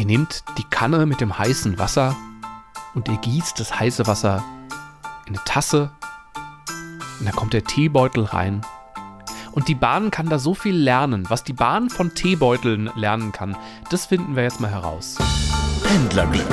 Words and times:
Ihr 0.00 0.06
nehmt 0.06 0.44
die 0.56 0.64
Kanne 0.64 1.04
mit 1.04 1.20
dem 1.20 1.36
heißen 1.36 1.78
Wasser 1.78 2.16
und 2.94 3.06
ihr 3.08 3.18
gießt 3.18 3.60
das 3.60 3.78
heiße 3.78 4.06
Wasser 4.06 4.42
in 5.26 5.34
eine 5.34 5.44
Tasse 5.44 5.92
und 7.18 7.26
da 7.26 7.32
kommt 7.32 7.52
der 7.52 7.64
Teebeutel 7.64 8.24
rein. 8.24 8.62
Und 9.52 9.68
die 9.68 9.74
Bahn 9.74 10.10
kann 10.10 10.30
da 10.30 10.38
so 10.38 10.54
viel 10.54 10.74
lernen. 10.74 11.28
Was 11.28 11.44
die 11.44 11.52
Bahn 11.52 11.90
von 11.90 12.14
Teebeuteln 12.14 12.90
lernen 12.96 13.32
kann, 13.32 13.54
das 13.90 14.06
finden 14.06 14.36
wir 14.36 14.42
jetzt 14.42 14.58
mal 14.58 14.70
heraus. 14.70 15.18
Händlerglück 15.84 16.48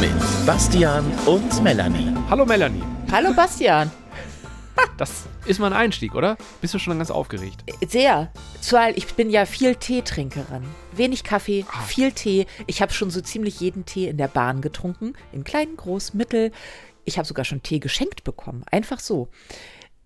mit 0.00 0.46
Bastian 0.46 1.04
und 1.26 1.62
Melanie. 1.62 2.16
Hallo 2.30 2.46
Melanie. 2.46 2.84
Hallo 3.12 3.34
Bastian. 3.34 3.90
Das 4.96 5.24
ist 5.44 5.60
mal 5.60 5.66
ein 5.66 5.78
Einstieg, 5.78 6.14
oder? 6.14 6.38
Bist 6.62 6.72
du 6.72 6.78
schon 6.78 6.96
ganz 6.96 7.10
aufgeregt? 7.10 7.64
Sehr. 7.86 8.32
Zumal 8.62 8.96
ich 8.96 9.12
bin 9.12 9.28
ja 9.28 9.44
viel 9.44 9.74
Teetrinkerin. 9.74 10.64
Wenig 10.94 11.24
Kaffee, 11.24 11.64
Ah. 11.70 11.80
viel 11.82 12.12
Tee. 12.12 12.46
Ich 12.66 12.82
habe 12.82 12.92
schon 12.92 13.10
so 13.10 13.20
ziemlich 13.20 13.60
jeden 13.60 13.84
Tee 13.86 14.08
in 14.08 14.16
der 14.16 14.28
Bahn 14.28 14.60
getrunken. 14.60 15.14
In 15.32 15.44
klein, 15.44 15.76
groß, 15.76 16.14
mittel. 16.14 16.52
Ich 17.04 17.18
habe 17.18 17.26
sogar 17.26 17.44
schon 17.44 17.62
Tee 17.62 17.80
geschenkt 17.80 18.24
bekommen. 18.24 18.64
Einfach 18.70 19.00
so. 19.00 19.28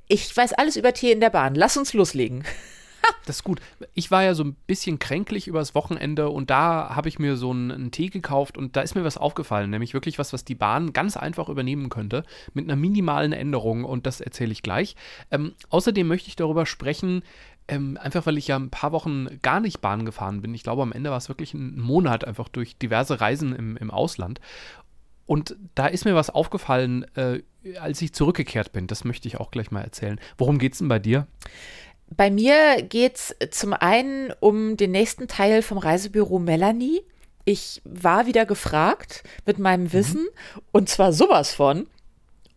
Ich 0.09 0.35
weiß 0.37 0.53
alles 0.55 0.77
über 0.77 0.93
Tee 0.93 1.13
in 1.13 1.21
der 1.21 1.31
Bahn. 1.31 1.55
Lass 1.55 1.77
uns 1.77 1.93
loslegen. 1.93 2.45
Das 3.25 3.37
ist 3.37 3.45
gut. 3.45 3.61
Ich 3.95 4.11
war 4.11 4.25
ja 4.25 4.35
so 4.35 4.43
ein 4.43 4.55
bisschen 4.67 4.99
kränklich 4.99 5.47
übers 5.47 5.77
Wochenende 5.77 6.29
und 6.29 6.51
da 6.51 6.91
habe 6.95 7.09
ich 7.09 7.21
mir 7.21 7.37
so 7.37 7.51
einen, 7.53 7.71
einen 7.71 7.91
Tee 7.93 8.09
gekauft 8.09 8.59
und 8.59 8.75
da 8.75 8.81
ist 8.81 8.97
mir 8.97 9.05
was 9.05 9.17
aufgefallen, 9.17 9.71
nämlich 9.71 9.95
wirklich 9.95 10.19
was, 10.19 10.33
was 10.33 10.45
die 10.45 10.57
Bahn 10.57 10.93
ganz 10.93 11.17
einfach 11.17 11.49
übernehmen 11.49 11.89
könnte, 11.89 12.25
mit 12.53 12.65
einer 12.65 12.75
minimalen 12.75 13.33
Änderung 13.33 13.85
und 13.85 14.07
das 14.07 14.21
erzähle 14.21 14.51
ich 14.51 14.63
gleich. 14.63 14.97
Ähm, 15.31 15.55
außerdem 15.69 16.07
möchte 16.07 16.29
ich 16.29 16.37
darüber 16.37 16.67
sprechen, 16.67 17.23
ähm, 17.69 17.99
einfach 18.01 18.27
weil 18.27 18.39
ich 18.39 18.49
ja 18.49 18.57
ein 18.57 18.71
paar 18.71 18.93
Wochen 18.93 19.41
gar 19.43 19.61
nicht 19.61 19.81
Bahn 19.81 20.05
gefahren 20.05 20.43
bin. 20.43 20.55
Ich 20.55 20.63
glaube, 20.63 20.83
am 20.83 20.93
Ende 20.93 21.11
war 21.11 21.17
es 21.17 21.29
wirklich 21.29 21.55
ein 21.55 21.79
Monat 21.79 22.25
einfach 22.25 22.49
durch 22.49 22.77
diverse 22.77 23.21
Reisen 23.21 23.55
im, 23.55 23.77
im 23.77 23.91
Ausland. 23.91 24.41
Und 25.27 25.57
da 25.75 25.87
ist 25.87 26.05
mir 26.05 26.15
was 26.15 26.31
aufgefallen, 26.31 27.05
äh, 27.17 27.43
als 27.81 28.01
ich 28.01 28.13
zurückgekehrt 28.13 28.73
bin. 28.73 28.87
Das 28.87 29.05
möchte 29.05 29.27
ich 29.27 29.39
auch 29.39 29.51
gleich 29.51 29.73
mal 29.73 29.83
erzählen. 29.83 30.21
Worum 30.39 30.59
geht's 30.59 30.79
denn 30.79 30.89
bei 30.89 31.01
dir? 31.01 31.27
Bei 32.09 32.31
mir 32.31 32.83
geht's 32.83 33.35
zum 33.51 33.73
einen 33.73 34.33
um 34.39 34.77
den 34.77 34.93
nächsten 34.93 35.27
Teil 35.27 35.63
vom 35.63 35.79
Reisebüro 35.79 36.39
Melanie. 36.39 37.03
Ich 37.45 37.83
war 37.85 38.27
wieder 38.27 38.47
gefragt 38.47 39.25
mit 39.45 39.59
meinem 39.59 39.93
Wissen 39.93 40.27
und 40.71 40.89
zwar 40.89 41.13
sowas 41.13 41.53
von. 41.53 41.89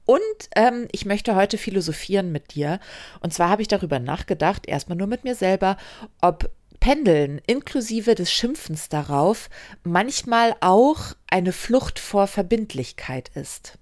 Und 0.10 0.50
ähm, 0.56 0.88
ich 0.92 1.06
möchte 1.06 1.36
heute 1.36 1.60
philosophieren 1.60 2.32
mit 2.32 2.56
dir. 2.56 2.80
Und 3.20 3.32
zwar 3.32 3.50
habe 3.50 3.62
ich 3.62 3.68
darüber 3.68 4.00
nachgedacht, 4.00 4.66
erstmal 4.66 4.98
nur 4.98 5.06
mit 5.06 5.24
mir 5.24 5.36
selber, 5.36 5.78
ob 6.20 6.50
Pendeln 6.80 7.40
inklusive 7.46 8.16
des 8.16 8.32
Schimpfens 8.34 8.90
darauf 8.90 9.52
manchmal 9.84 10.56
auch 10.62 11.14
eine 11.30 11.52
Flucht 11.52 12.00
vor 12.00 12.26
Verbindlichkeit 12.26 13.30
ist. 13.36 13.78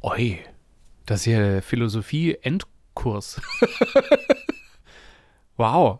Oi, 0.00 0.38
das 1.04 1.20
ist 1.20 1.26
ja 1.26 1.60
Philosophie-Endkurs. 1.60 3.42
wow. 5.58 5.98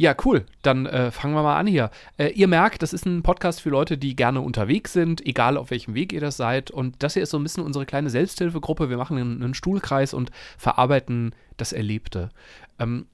Ja, 0.00 0.14
cool. 0.24 0.46
Dann 0.62 0.86
äh, 0.86 1.10
fangen 1.10 1.34
wir 1.34 1.42
mal 1.42 1.58
an 1.58 1.66
hier. 1.66 1.90
Äh, 2.18 2.28
ihr 2.28 2.46
merkt, 2.46 2.82
das 2.82 2.92
ist 2.92 3.04
ein 3.04 3.24
Podcast 3.24 3.60
für 3.60 3.70
Leute, 3.70 3.98
die 3.98 4.14
gerne 4.14 4.40
unterwegs 4.40 4.92
sind, 4.92 5.26
egal 5.26 5.56
auf 5.56 5.72
welchem 5.72 5.94
Weg 5.94 6.12
ihr 6.12 6.20
das 6.20 6.36
seid. 6.36 6.70
Und 6.70 7.02
das 7.02 7.14
hier 7.14 7.24
ist 7.24 7.30
so 7.30 7.36
ein 7.36 7.42
bisschen 7.42 7.64
unsere 7.64 7.84
kleine 7.84 8.08
Selbsthilfegruppe. 8.08 8.90
Wir 8.90 8.96
machen 8.96 9.18
einen, 9.18 9.42
einen 9.42 9.54
Stuhlkreis 9.54 10.14
und 10.14 10.30
verarbeiten 10.56 11.34
das 11.56 11.72
Erlebte. 11.72 12.30
Ähm, 12.78 13.06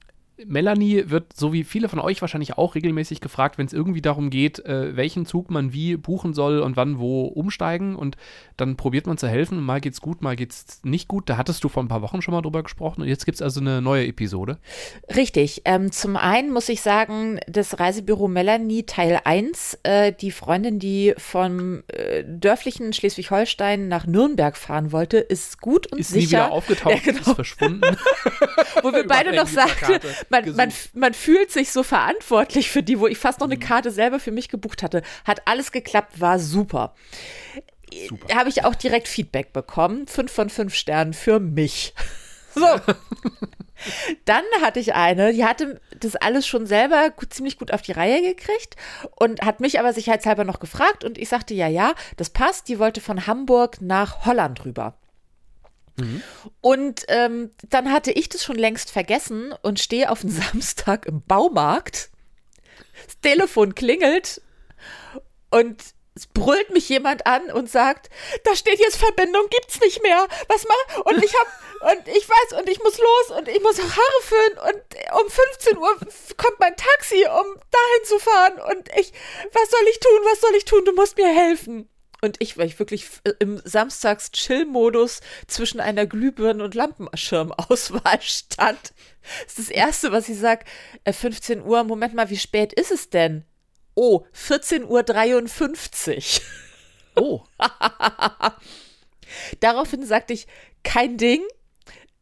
Melanie 0.45 1.09
wird, 1.09 1.33
so 1.33 1.53
wie 1.53 1.63
viele 1.63 1.87
von 1.89 1.99
euch 1.99 2.21
wahrscheinlich 2.21 2.57
auch 2.57 2.75
regelmäßig 2.75 3.21
gefragt, 3.21 3.57
wenn 3.57 3.65
es 3.67 3.73
irgendwie 3.73 4.01
darum 4.01 4.29
geht, 4.29 4.59
äh, 4.65 4.95
welchen 4.95 5.25
Zug 5.25 5.49
man 5.49 5.71
wie 5.73 5.95
buchen 5.97 6.33
soll 6.33 6.59
und 6.59 6.75
wann 6.75 6.99
wo 6.99 7.25
umsteigen. 7.25 7.95
Und 7.95 8.17
dann 8.57 8.75
probiert 8.75 9.07
man 9.07 9.17
zu 9.17 9.27
helfen. 9.27 9.61
Mal 9.61 9.79
geht's 9.81 10.01
gut, 10.01 10.21
mal 10.21 10.35
geht's 10.35 10.81
nicht 10.83 11.07
gut. 11.07 11.29
Da 11.29 11.37
hattest 11.37 11.63
du 11.63 11.69
vor 11.69 11.83
ein 11.83 11.87
paar 11.87 12.01
Wochen 12.01 12.21
schon 12.21 12.33
mal 12.33 12.41
drüber 12.41 12.63
gesprochen. 12.63 13.01
Und 13.01 13.07
jetzt 13.07 13.25
gibt's 13.25 13.41
also 13.41 13.61
eine 13.61 13.81
neue 13.81 14.05
Episode. 14.07 14.57
Richtig. 15.15 15.61
Ähm, 15.65 15.91
zum 15.91 16.17
einen 16.17 16.51
muss 16.51 16.67
ich 16.69 16.81
sagen, 16.81 17.39
das 17.47 17.79
Reisebüro 17.79 18.27
Melanie 18.27 18.83
Teil 18.83 19.19
1, 19.23 19.79
äh, 19.83 20.11
die 20.13 20.31
Freundin, 20.31 20.79
die 20.79 21.13
vom 21.17 21.83
äh, 21.87 22.23
dörflichen 22.27 22.91
Schleswig-Holstein 22.93 23.87
nach 23.87 24.05
Nürnberg 24.05 24.57
fahren 24.57 24.91
wollte, 24.91 25.17
ist 25.17 25.61
gut 25.61 25.87
und 25.91 25.99
Ist 25.99 26.13
nie 26.13 26.21
sicher. 26.21 26.45
wieder 26.45 26.51
aufgetaucht, 26.51 26.93
Ja, 27.05 27.11
genau. 27.13 27.21
ist 27.21 27.35
verschwunden. 27.35 27.81
Wo 28.83 28.91
wir 28.91 29.07
beide 29.07 29.35
noch 29.35 29.47
sagten, 29.47 29.99
man, 30.29 30.55
man, 30.55 30.73
man 30.93 31.13
fühlt 31.13 31.51
sich 31.51 31.71
so 31.71 31.83
verantwortlich 31.83 32.69
für 32.69 32.83
die, 32.83 32.99
wo 32.99 33.07
ich 33.07 33.17
fast 33.17 33.39
noch 33.39 33.47
Mhm. 33.47 33.53
eine 33.53 33.59
Karte 33.59 33.91
selber 33.91 34.19
für 34.19 34.31
mich 34.31 34.49
gebucht 34.49 34.83
hatte. 34.83 35.01
Hat 35.25 35.47
alles 35.47 35.71
geklappt, 35.71 36.19
war 36.19 36.39
super. 36.39 36.93
Super. 38.09 38.35
Habe 38.35 38.49
ich 38.49 38.65
auch 38.65 38.75
direkt 38.75 39.07
Feedback 39.07 39.53
bekommen. 39.53 40.07
Fünf 40.07 40.31
von 40.31 40.49
fünf 40.49 40.73
Sternen 40.75 41.13
für 41.13 41.39
mich. 41.39 41.93
So. 42.57 42.65
Dann 44.23 44.43
hatte 44.61 44.79
ich 44.79 44.93
eine, 44.93 45.33
die 45.33 45.43
hatte 45.43 45.81
das 45.99 46.15
alles 46.15 46.47
schon 46.47 46.65
selber 46.65 47.09
gut, 47.09 47.33
ziemlich 47.33 47.59
gut 47.59 47.73
auf 47.73 47.81
die 47.81 47.91
Reihe 47.91 48.21
gekriegt 48.21 48.77
und 49.17 49.41
hat 49.41 49.59
mich 49.59 49.77
aber 49.77 49.91
sicherheitshalber 49.91 50.45
noch 50.45 50.59
gefragt 50.61 51.03
und 51.03 51.17
ich 51.17 51.27
sagte, 51.27 51.53
ja, 51.53 51.67
ja, 51.67 51.93
das 52.15 52.29
passt. 52.29 52.69
Die 52.69 52.79
wollte 52.79 53.01
von 53.01 53.27
Hamburg 53.27 53.81
nach 53.81 54.25
Holland 54.25 54.63
rüber. 54.63 54.93
Und 56.61 57.05
ähm, 57.07 57.51
dann 57.69 57.91
hatte 57.91 58.11
ich 58.11 58.29
das 58.29 58.43
schon 58.43 58.57
längst 58.57 58.91
vergessen 58.91 59.53
und 59.61 59.79
stehe 59.79 60.09
auf 60.11 60.21
den 60.21 60.31
Samstag 60.51 61.05
im 61.05 61.21
Baumarkt. 61.21 62.09
Das 63.05 63.19
Telefon 63.21 63.75
klingelt 63.75 64.41
und 65.51 65.81
es 66.15 66.27
brüllt 66.27 66.69
mich 66.69 66.87
jemand 66.87 67.27
an 67.27 67.51
und 67.51 67.69
sagt, 67.69 68.09
da 68.45 68.55
steht 68.55 68.79
jetzt 68.79 68.95
Verbindung, 68.95 69.47
gibt's 69.49 69.81
nicht 69.81 70.01
mehr. 70.01 70.27
Was 70.47 70.65
mach? 70.65 71.05
Und 71.05 71.23
ich 71.23 71.33
hab 71.33 71.47
und 71.91 72.07
ich 72.07 72.27
weiß 72.27 72.59
und 72.59 72.69
ich 72.69 72.81
muss 72.81 72.97
los 72.97 73.37
und 73.37 73.47
ich 73.49 73.61
muss 73.61 73.79
Haare 73.79 74.21
föhnen 74.21 74.57
und 74.59 75.21
um 75.21 75.29
15 75.29 75.77
Uhr 75.77 75.93
kommt 76.37 76.59
mein 76.59 76.75
Taxi, 76.75 77.25
um 77.25 77.45
dahin 77.55 78.05
zu 78.05 78.19
fahren 78.19 78.59
und 78.69 78.89
ich, 78.97 79.11
was 79.51 79.69
soll 79.69 79.87
ich 79.89 79.99
tun? 79.99 80.19
Was 80.23 80.41
soll 80.41 80.55
ich 80.55 80.65
tun? 80.65 80.85
Du 80.85 80.93
musst 80.93 81.17
mir 81.17 81.27
helfen. 81.27 81.89
Und 82.21 82.37
ich, 82.39 82.57
weil 82.57 82.67
ich 82.67 82.79
wirklich 82.79 83.07
im 83.39 83.61
Samstags-Chill-Modus 83.63 85.21
zwischen 85.47 85.79
einer 85.79 86.05
Glühbirne- 86.05 86.63
und 86.63 86.75
Lampenschirmauswahl 86.75 88.17
stand, 88.21 88.93
ist 89.45 89.59
das 89.59 89.69
Erste, 89.69 90.11
was 90.11 90.29
ich 90.29 90.39
sag, 90.39 90.65
äh, 91.03 91.13
15 91.13 91.61
Uhr, 91.61 91.83
Moment 91.83 92.13
mal, 92.13 92.29
wie 92.29 92.37
spät 92.37 92.73
ist 92.73 92.91
es 92.91 93.09
denn? 93.09 93.43
Oh, 93.95 94.25
14.53 94.33 96.41
Uhr. 96.41 96.45
Oh, 97.17 97.43
Daraufhin 99.61 100.05
sagte 100.05 100.33
ich, 100.33 100.47
kein 100.83 101.15
Ding. 101.15 101.41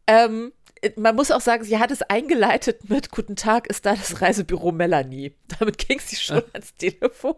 Ähm, 0.05 0.53
man 0.95 1.15
muss 1.15 1.31
auch 1.31 1.41
sagen, 1.41 1.63
sie 1.63 1.77
hat 1.79 1.91
es 1.91 2.01
eingeleitet 2.01 2.89
mit 2.89 3.11
Guten 3.11 3.35
Tag, 3.35 3.67
ist 3.67 3.85
da 3.85 3.95
das 3.95 4.21
Reisebüro 4.21 4.71
Melanie. 4.71 5.35
Damit 5.59 5.77
ging 5.77 5.99
sie 5.99 6.15
schon 6.15 6.43
ans 6.53 6.75
Telefon. 6.75 7.35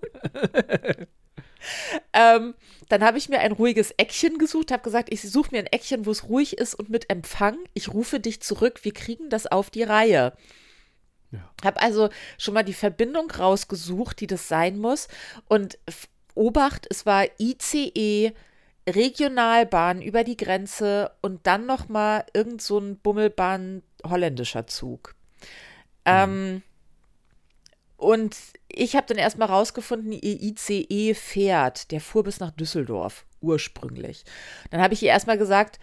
ähm, 2.14 2.54
dann 2.90 3.04
habe 3.04 3.18
ich 3.18 3.30
mir 3.30 3.40
ein 3.40 3.52
ruhiges 3.52 3.92
Eckchen 3.92 4.38
gesucht, 4.38 4.72
habe 4.72 4.84
gesagt, 4.84 5.12
ich 5.12 5.22
suche 5.22 5.52
mir 5.52 5.60
ein 5.60 5.68
Eckchen, 5.68 6.06
wo 6.06 6.12
es 6.12 6.30
ruhig 6.30 6.58
ist 6.58 6.76
und 6.76 6.90
mit 6.90 7.10
Empfang. 7.10 7.58
Ich 7.74 7.94
rufe 7.94 8.20
dich 8.20 8.42
zurück, 8.42 8.84
wir 8.84 8.94
kriegen 8.94 9.30
das 9.30 9.48
auf 9.48 9.70
die 9.70 9.84
Reihe. 9.84 10.34
Ja. 11.32 11.40
Habe 11.64 11.82
also 11.82 12.10
schon 12.38 12.54
mal 12.54 12.64
die 12.64 12.74
Verbindung 12.74 13.32
rausgesucht, 13.32 14.20
die 14.20 14.28
das 14.28 14.48
sein 14.48 14.78
muss. 14.78 15.08
Und 15.48 15.78
Obacht, 16.36 16.86
es 16.90 17.06
war 17.06 17.26
ICE, 17.40 18.34
Regionalbahn 18.88 20.02
über 20.02 20.24
die 20.24 20.38
Grenze 20.38 21.12
und 21.22 21.48
dann 21.48 21.66
noch 21.66 21.90
mal 21.90 22.26
irgend 22.34 22.62
so 22.62 22.78
ein 22.78 22.98
Bummelbahn 22.98 23.82
holländischer 24.04 24.68
Zug. 24.68 25.16
Ähm, 26.06 26.62
und 27.98 28.36
ich 28.68 28.96
habe 28.96 29.08
dann 29.08 29.18
erstmal 29.18 29.48
rausgefunden, 29.48 30.12
ihr 30.12 30.42
ICE 30.42 31.16
fährt. 31.16 31.92
Der 31.92 32.02
fuhr 32.02 32.24
bis 32.24 32.40
nach 32.40 32.52
Düsseldorf, 32.52 33.26
ursprünglich. 33.42 34.24
Dann 34.70 34.82
habe 34.82 34.94
ich 34.94 35.02
ihr 35.02 35.10
erstmal 35.10 35.38
gesagt, 35.38 35.80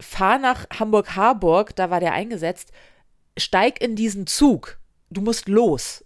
fahr 0.00 0.38
nach 0.38 0.66
Hamburg-Harburg, 0.78 1.76
da 1.76 1.90
war 1.90 2.00
der 2.00 2.12
eingesetzt, 2.12 2.72
steig 3.36 3.82
in 3.82 3.96
diesen 3.96 4.26
Zug. 4.26 4.78
Du 5.10 5.20
musst 5.20 5.48
los. 5.48 6.05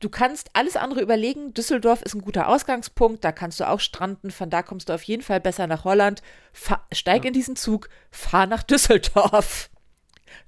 Du 0.00 0.08
kannst 0.08 0.50
alles 0.54 0.76
andere 0.76 1.00
überlegen. 1.00 1.54
Düsseldorf 1.54 2.02
ist 2.02 2.14
ein 2.14 2.22
guter 2.22 2.48
Ausgangspunkt, 2.48 3.24
da 3.24 3.30
kannst 3.30 3.60
du 3.60 3.68
auch 3.68 3.78
stranden, 3.78 4.32
von 4.32 4.50
da 4.50 4.62
kommst 4.62 4.88
du 4.88 4.92
auf 4.92 5.04
jeden 5.04 5.22
Fall 5.22 5.40
besser 5.40 5.68
nach 5.68 5.84
Holland. 5.84 6.20
Fahr, 6.52 6.86
steig 6.92 7.24
in 7.24 7.32
diesen 7.32 7.54
Zug, 7.54 7.88
fahr 8.10 8.46
nach 8.46 8.64
Düsseldorf. 8.64 9.70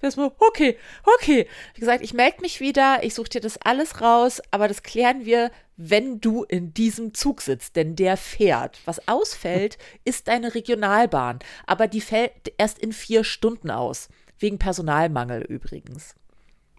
Das 0.00 0.16
war, 0.16 0.32
okay, 0.38 0.76
okay. 1.16 1.46
Wie 1.74 1.80
gesagt, 1.80 2.02
ich 2.02 2.14
melde 2.14 2.40
mich 2.40 2.60
wieder, 2.60 3.02
ich 3.02 3.14
suche 3.14 3.30
dir 3.30 3.40
das 3.40 3.58
alles 3.58 4.00
raus, 4.00 4.42
aber 4.50 4.68
das 4.68 4.82
klären 4.82 5.24
wir, 5.24 5.50
wenn 5.76 6.20
du 6.20 6.44
in 6.44 6.74
diesem 6.74 7.14
Zug 7.14 7.40
sitzt, 7.40 7.76
denn 7.76 7.96
der 7.96 8.16
fährt. 8.16 8.80
Was 8.84 9.06
ausfällt, 9.08 9.78
ist 10.04 10.28
deine 10.28 10.54
Regionalbahn, 10.54 11.38
aber 11.66 11.86
die 11.86 12.00
fällt 12.00 12.52
erst 12.58 12.78
in 12.78 12.92
vier 12.92 13.24
Stunden 13.24 13.70
aus. 13.70 14.08
Wegen 14.38 14.58
Personalmangel 14.58 15.42
übrigens. 15.42 16.14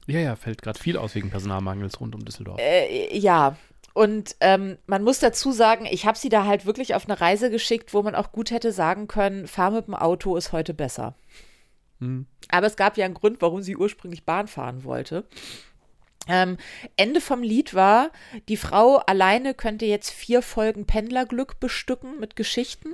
Ja, 0.08 0.20
ja, 0.20 0.36
fällt 0.36 0.62
gerade 0.62 0.80
viel 0.80 0.98
aus 0.98 1.16
wegen 1.16 1.30
Personalmangels 1.30 2.00
rund 2.00 2.16
um 2.16 2.26
Düsseldorf. 2.26 2.60
Äh, 2.60 3.18
ja. 3.18 3.58
und 3.94 4.36
ähm, 4.40 4.78
man 4.88 5.04
muss 5.04 5.20
dazu 5.20 5.52
sagen, 5.52 5.86
ich 5.90 6.06
habe 6.06 6.18
sie 6.18 6.30
da 6.30 6.46
halt 6.46 6.66
wirklich 6.66 6.96
auf 6.96 7.06
eine 7.06 7.20
Reise 7.20 7.50
geschickt, 7.50 7.94
wo 7.94 8.02
man 8.02 8.16
auch 8.16 8.32
gut 8.32 8.52
hätte 8.52 8.72
sagen 8.72 9.08
können, 9.08 9.48
fahr 9.48 9.72
mit 9.72 9.88
dem 9.88 9.96
Auto 9.96 10.36
ist 10.36 10.52
heute 10.52 10.74
besser. 10.74 11.16
Hm. 12.00 12.26
Aber 12.50 12.68
es 12.68 12.76
gab 12.76 12.98
ja 12.98 13.06
einen 13.06 13.14
Grund, 13.14 13.42
warum 13.42 13.62
sie 13.62 13.78
ursprünglich 13.78 14.26
Bahn 14.26 14.48
fahren 14.48 14.84
wollte. 14.84 15.26
Ähm, 16.28 16.58
Ende 16.98 17.20
vom 17.20 17.42
Lied 17.42 17.74
war, 17.74 18.12
die 18.48 18.58
Frau 18.58 18.98
alleine 18.98 19.54
könnte 19.54 19.86
jetzt 19.86 20.12
vier 20.12 20.42
Folgen 20.42 20.86
Pendlerglück 20.86 21.60
bestücken 21.60 22.20
mit 22.20 22.36
Geschichten. 22.36 22.94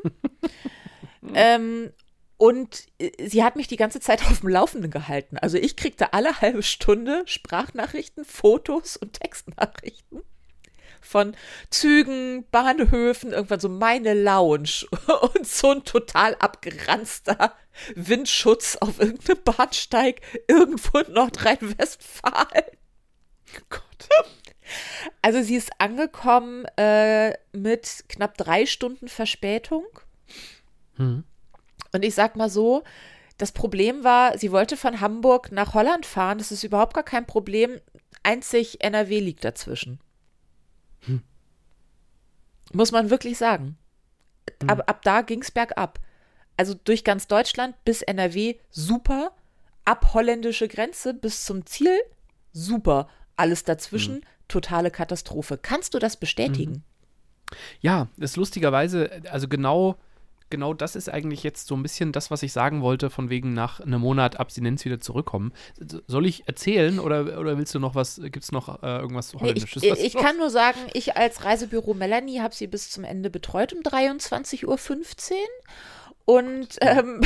ähm, 1.33 1.92
und 2.38 2.86
äh, 3.00 3.28
sie 3.28 3.44
hat 3.44 3.56
mich 3.56 3.68
die 3.68 3.78
ganze 3.78 4.00
Zeit 4.00 4.22
auf 4.30 4.42
dem 4.42 4.50
Laufenden 4.50 4.92
gehalten. 4.92 5.38
Also 5.38 5.57
ich 5.57 5.75
kriegte 5.75 6.13
alle 6.13 6.42
halbe 6.42 6.63
Stunde 6.63 7.24
Sprachnachrichten, 7.25 8.25
Fotos 8.25 8.98
und 8.98 9.13
Textnachrichten 9.13 10.24
von 11.01 11.36
Zügen, 11.69 12.45
Bahnhöfen, 12.51 13.31
irgendwann 13.31 13.60
so 13.60 13.69
meine 13.69 14.13
Lounge 14.13 14.86
und 15.36 15.48
so 15.48 15.72
ein 15.72 15.84
total 15.84 16.36
abgeranzter 16.36 17.56
Windschutz 17.95 18.78
auf 18.78 19.00
irgendeinem 19.00 19.44
Bahnsteig 19.44 20.22
irgendwo 20.48 21.00
in 21.00 21.13
Nordrhein-Westfalen. 21.13 22.66
Gott. 23.69 23.84
Also 25.22 25.42
sie 25.42 25.56
ist 25.56 25.72
angekommen 25.80 26.66
äh, 26.75 27.34
mit 27.54 28.06
knapp 28.10 28.38
drei 28.38 28.66
Stunden 28.66 29.07
Verspätung. 29.07 29.86
Hm. 30.98 31.24
Und 31.98 32.06
ich 32.06 32.14
sag 32.14 32.36
mal 32.36 32.48
so, 32.48 32.84
das 33.40 33.52
Problem 33.52 34.04
war, 34.04 34.38
sie 34.38 34.52
wollte 34.52 34.78
von 34.78 35.02
Hamburg 35.02 35.52
nach 35.52 35.74
Holland 35.74 36.06
fahren. 36.06 36.38
Das 36.38 36.52
ist 36.52 36.64
überhaupt 36.64 36.94
gar 36.94 37.04
kein 37.04 37.26
Problem. 37.26 37.82
Einzig 38.22 38.84
NRW 38.84 39.20
liegt 39.20 39.44
dazwischen. 39.44 40.00
Hm. 41.08 41.24
Muss 42.72 42.92
man 42.92 43.10
wirklich 43.10 43.40
sagen. 43.40 43.80
Hm. 44.62 44.70
Ab, 44.70 44.84
ab 44.86 45.02
da 45.02 45.22
ging 45.22 45.42
es 45.42 45.50
bergab. 45.50 46.00
Also 46.56 46.76
durch 46.76 47.04
ganz 47.04 47.28
Deutschland 47.28 47.76
bis 47.84 48.04
NRW 48.04 48.58
super. 48.70 49.32
Ab 49.84 50.14
holländische 50.14 50.68
Grenze 50.68 51.16
bis 51.16 51.46
zum 51.46 51.66
Ziel 51.66 52.00
super. 52.54 53.10
Alles 53.38 53.64
dazwischen 53.64 54.18
hm. 54.18 54.24
totale 54.48 54.92
Katastrophe. 54.92 55.58
Kannst 55.60 55.96
du 55.96 56.00
das 56.00 56.16
bestätigen? 56.18 56.74
Hm. 56.74 56.84
Ja, 57.82 58.08
ist 58.18 58.38
lustigerweise, 58.38 59.24
also 59.32 59.48
genau 59.48 59.98
genau 60.50 60.74
das 60.74 60.96
ist 60.96 61.10
eigentlich 61.10 61.44
jetzt 61.44 61.68
so 61.68 61.76
ein 61.76 61.84
bisschen 61.84 62.12
das, 62.12 62.32
was 62.32 62.44
ich 62.44 62.54
sagen 62.54 62.82
wollte, 62.82 63.10
von 63.10 63.30
wegen 63.30 63.54
nach 63.54 63.80
einem 63.80 64.02
Monat 64.02 64.40
Abstinenz 64.40 64.86
wieder 64.86 65.00
zurückkommen. 65.00 65.54
Soll 66.08 66.26
ich 66.26 66.48
erzählen 66.48 67.00
oder, 67.00 67.40
oder 67.40 67.58
willst 67.58 67.74
du 67.76 67.80
noch 67.80 67.96
was, 67.96 68.22
gibt 68.22 68.44
es 68.44 68.52
noch 68.52 68.84
äh, 68.84 69.00
irgendwas 69.00 69.34
Holländisches? 69.34 69.84
Ich, 69.84 70.00
ich 70.00 70.14
kann 70.14 70.38
nur 70.38 70.50
sagen, 70.50 70.80
ich 70.94 71.18
als 71.18 71.44
Reisebüro 71.44 71.94
Melanie 71.94 72.40
habe 72.40 72.56
sie 72.56 72.68
bis 72.68 72.90
zum 72.90 73.04
Ende 73.04 73.30
betreut 73.30 73.74
um 73.74 73.80
23.15 73.82 74.66
Uhr 74.66 74.78
und 76.26 76.78
ähm, 76.82 77.22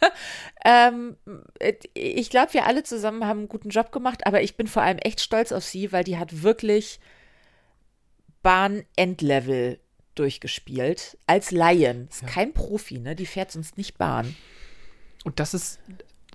ähm, 0.64 1.16
ich 1.94 2.30
glaube, 2.30 2.54
wir 2.54 2.66
alle 2.66 2.82
zusammen 2.82 3.26
haben 3.26 3.40
einen 3.40 3.48
guten 3.48 3.70
Job 3.70 3.92
gemacht, 3.92 4.26
aber 4.26 4.42
ich 4.42 4.56
bin 4.56 4.66
vor 4.66 4.82
allem 4.82 4.98
echt 4.98 5.20
stolz 5.20 5.52
auf 5.52 5.64
sie, 5.64 5.92
weil 5.92 6.04
die 6.04 6.18
hat 6.18 6.42
wirklich 6.42 7.00
Bahn-Endlevel 8.42 9.80
durchgespielt. 10.14 11.18
Als 11.26 11.50
Laien. 11.50 12.08
Ist 12.08 12.22
ja. 12.22 12.28
kein 12.28 12.52
Profi, 12.52 12.98
ne? 12.98 13.14
Die 13.16 13.26
fährt 13.26 13.52
sonst 13.52 13.76
nicht 13.76 13.98
Bahn. 13.98 14.34
Und 15.24 15.40
das 15.40 15.54
ist, 15.54 15.80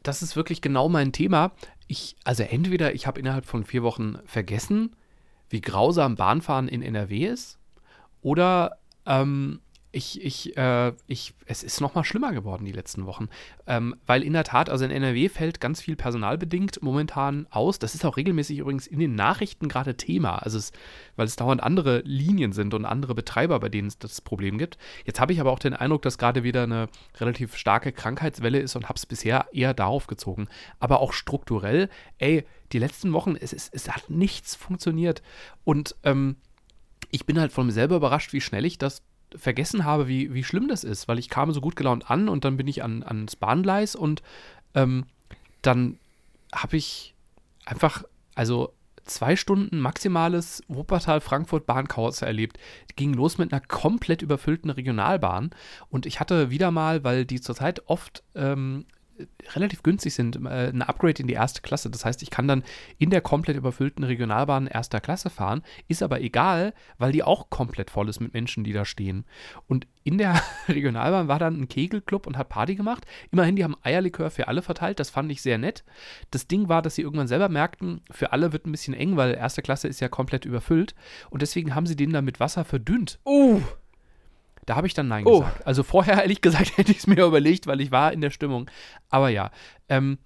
das 0.03 0.21
ist 0.21 0.35
wirklich 0.35 0.61
genau 0.61 0.89
mein 0.89 1.11
Thema. 1.11 1.51
Ich, 1.87 2.15
also 2.23 2.43
entweder 2.43 2.93
ich 2.93 3.07
habe 3.07 3.19
innerhalb 3.19 3.45
von 3.45 3.63
vier 3.63 3.83
Wochen 3.83 4.19
vergessen, 4.25 4.95
wie 5.49 5.61
grausam 5.61 6.15
Bahnfahren 6.15 6.67
in 6.67 6.81
NRW 6.81 7.25
ist, 7.27 7.59
oder 8.21 8.79
ähm, 9.05 9.61
ich, 9.95 10.21
ich, 10.21 10.57
äh, 10.57 10.91
ich, 11.07 11.33
es 11.45 11.63
ist 11.63 11.79
noch 11.79 11.95
mal 11.95 12.03
schlimmer 12.03 12.33
geworden 12.33 12.65
die 12.65 12.73
letzten 12.73 13.05
Wochen. 13.05 13.29
Ähm, 13.65 13.95
weil 14.05 14.23
in 14.23 14.33
der 14.33 14.43
Tat, 14.43 14.69
also 14.69 14.83
in 14.83 14.91
NRW 14.91 15.29
fällt 15.29 15.61
ganz 15.61 15.81
viel 15.81 15.95
personalbedingt 15.95 16.83
momentan 16.83 17.47
aus. 17.49 17.79
Das 17.79 17.95
ist 17.95 18.03
auch 18.03 18.17
regelmäßig 18.17 18.57
übrigens 18.59 18.87
in 18.87 18.99
den 18.99 19.15
Nachrichten 19.15 19.69
gerade 19.69 19.95
Thema. 19.95 20.35
Also 20.39 20.57
es, 20.57 20.73
weil 21.15 21.25
es 21.25 21.37
dauernd 21.37 21.63
andere 21.63 22.01
Linien 22.03 22.51
sind 22.51 22.73
und 22.73 22.83
andere 22.83 23.15
Betreiber, 23.15 23.57
bei 23.61 23.69
denen 23.69 23.87
es 23.87 23.97
das 23.97 24.19
Problem 24.19 24.57
gibt. 24.57 24.77
Jetzt 25.05 25.21
habe 25.21 25.31
ich 25.31 25.39
aber 25.39 25.51
auch 25.51 25.59
den 25.59 25.73
Eindruck, 25.73 26.01
dass 26.01 26.17
gerade 26.17 26.43
wieder 26.43 26.63
eine 26.63 26.89
relativ 27.17 27.55
starke 27.55 27.93
Krankheitswelle 27.93 28.59
ist 28.59 28.75
und 28.75 28.89
habe 28.89 28.97
es 28.97 29.05
bisher 29.05 29.47
eher 29.53 29.73
darauf 29.73 30.07
gezogen. 30.07 30.49
Aber 30.77 30.99
auch 30.99 31.13
strukturell, 31.13 31.89
ey, 32.17 32.43
die 32.73 32.79
letzten 32.79 33.13
Wochen, 33.13 33.37
es, 33.39 33.53
es, 33.53 33.69
es 33.69 33.89
hat 33.89 34.09
nichts 34.09 34.55
funktioniert. 34.55 35.21
Und 35.63 35.95
ähm, 36.03 36.35
ich 37.11 37.25
bin 37.25 37.39
halt 37.39 37.53
von 37.53 37.65
mir 37.65 37.71
selber 37.71 37.95
überrascht, 37.95 38.33
wie 38.33 38.41
schnell 38.41 38.65
ich 38.65 38.77
das 38.77 39.01
vergessen 39.35 39.85
habe, 39.85 40.07
wie, 40.07 40.33
wie 40.33 40.43
schlimm 40.43 40.67
das 40.67 40.83
ist, 40.83 41.07
weil 41.07 41.19
ich 41.19 41.29
kam 41.29 41.51
so 41.51 41.61
gut 41.61 41.75
gelaunt 41.75 42.09
an 42.09 42.29
und 42.29 42.45
dann 42.45 42.57
bin 42.57 42.67
ich 42.67 42.83
an, 42.83 43.03
ans 43.03 43.35
Bahngleis 43.35 43.95
und 43.95 44.21
ähm, 44.73 45.05
dann 45.61 45.97
habe 46.53 46.77
ich 46.77 47.13
einfach, 47.65 48.03
also 48.35 48.73
zwei 49.03 49.35
Stunden 49.35 49.79
maximales 49.79 50.63
Wuppertal-Frankfurt-Bahnchaos 50.67 52.21
erlebt. 52.21 52.57
Ging 52.95 53.13
los 53.13 53.37
mit 53.37 53.53
einer 53.53 53.61
komplett 53.61 54.21
überfüllten 54.21 54.69
Regionalbahn 54.69 55.51
und 55.89 56.05
ich 56.05 56.19
hatte 56.19 56.49
wieder 56.49 56.71
mal, 56.71 57.03
weil 57.03 57.25
die 57.25 57.39
zurzeit 57.39 57.83
oft 57.87 58.23
ähm, 58.35 58.85
relativ 59.53 59.83
günstig 59.83 60.13
sind, 60.13 60.35
äh, 60.45 60.69
ein 60.69 60.81
Upgrade 60.81 61.21
in 61.21 61.27
die 61.27 61.33
erste 61.33 61.61
Klasse. 61.61 61.89
Das 61.89 62.05
heißt, 62.05 62.21
ich 62.21 62.29
kann 62.29 62.47
dann 62.47 62.63
in 62.97 63.09
der 63.09 63.21
komplett 63.21 63.55
überfüllten 63.55 64.03
Regionalbahn 64.03 64.67
erster 64.67 64.99
Klasse 64.99 65.29
fahren, 65.29 65.63
ist 65.87 66.03
aber 66.03 66.21
egal, 66.21 66.73
weil 66.97 67.11
die 67.11 67.23
auch 67.23 67.49
komplett 67.49 67.89
voll 67.89 68.09
ist 68.09 68.19
mit 68.19 68.33
Menschen, 68.33 68.63
die 68.63 68.73
da 68.73 68.85
stehen. 68.85 69.25
Und 69.67 69.87
in 70.03 70.17
der 70.17 70.41
Regionalbahn 70.67 71.27
war 71.27 71.39
dann 71.39 71.59
ein 71.59 71.67
Kegelclub 71.67 72.27
und 72.27 72.37
hat 72.37 72.49
Party 72.49 72.75
gemacht. 72.75 73.05
Immerhin, 73.31 73.55
die 73.55 73.63
haben 73.63 73.77
Eierlikör 73.81 74.29
für 74.29 74.47
alle 74.47 74.61
verteilt, 74.61 74.99
das 74.99 75.09
fand 75.09 75.31
ich 75.31 75.41
sehr 75.41 75.57
nett. 75.57 75.83
Das 76.31 76.47
Ding 76.47 76.69
war, 76.69 76.81
dass 76.81 76.95
sie 76.95 77.01
irgendwann 77.01 77.27
selber 77.27 77.49
merkten, 77.49 78.01
für 78.11 78.33
alle 78.33 78.51
wird 78.51 78.65
ein 78.65 78.71
bisschen 78.71 78.93
eng, 78.93 79.17
weil 79.17 79.33
erste 79.35 79.61
Klasse 79.61 79.87
ist 79.87 79.99
ja 79.99 80.09
komplett 80.09 80.45
überfüllt. 80.45 80.95
Und 81.29 81.41
deswegen 81.41 81.75
haben 81.75 81.85
sie 81.85 81.95
den 81.95 82.11
dann 82.11 82.25
mit 82.25 82.39
Wasser 82.39 82.65
verdünnt. 82.65 83.19
Uh! 83.25 83.61
Da 84.65 84.75
habe 84.75 84.87
ich 84.87 84.93
dann 84.93 85.07
Nein 85.07 85.25
oh. 85.25 85.39
gesagt. 85.41 85.67
Also 85.67 85.83
vorher, 85.83 86.15
ehrlich 86.21 86.41
gesagt, 86.41 86.77
hätte 86.77 86.91
ich 86.91 86.99
es 86.99 87.07
mir 87.07 87.25
überlegt, 87.25 87.67
weil 87.67 87.81
ich 87.81 87.91
war 87.91 88.13
in 88.13 88.21
der 88.21 88.31
Stimmung. 88.31 88.69
Aber 89.09 89.29
ja, 89.29 89.51
ähm, 89.89 90.17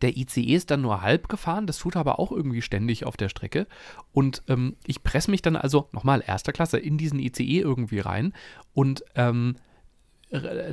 der 0.00 0.16
ICE 0.16 0.54
ist 0.54 0.70
dann 0.70 0.80
nur 0.80 1.02
halb 1.02 1.28
gefahren, 1.28 1.66
das 1.66 1.78
tut 1.78 1.96
aber 1.96 2.18
auch 2.18 2.32
irgendwie 2.32 2.62
ständig 2.62 3.04
auf 3.04 3.16
der 3.16 3.28
Strecke. 3.28 3.66
Und 4.12 4.42
ähm, 4.48 4.76
ich 4.86 5.02
presse 5.02 5.30
mich 5.30 5.42
dann 5.42 5.56
also, 5.56 5.88
nochmal, 5.92 6.22
erster 6.26 6.52
Klasse, 6.52 6.78
in 6.78 6.96
diesen 6.96 7.18
ICE 7.18 7.60
irgendwie 7.60 8.00
rein. 8.00 8.32
Und 8.72 9.04
ähm, 9.14 9.56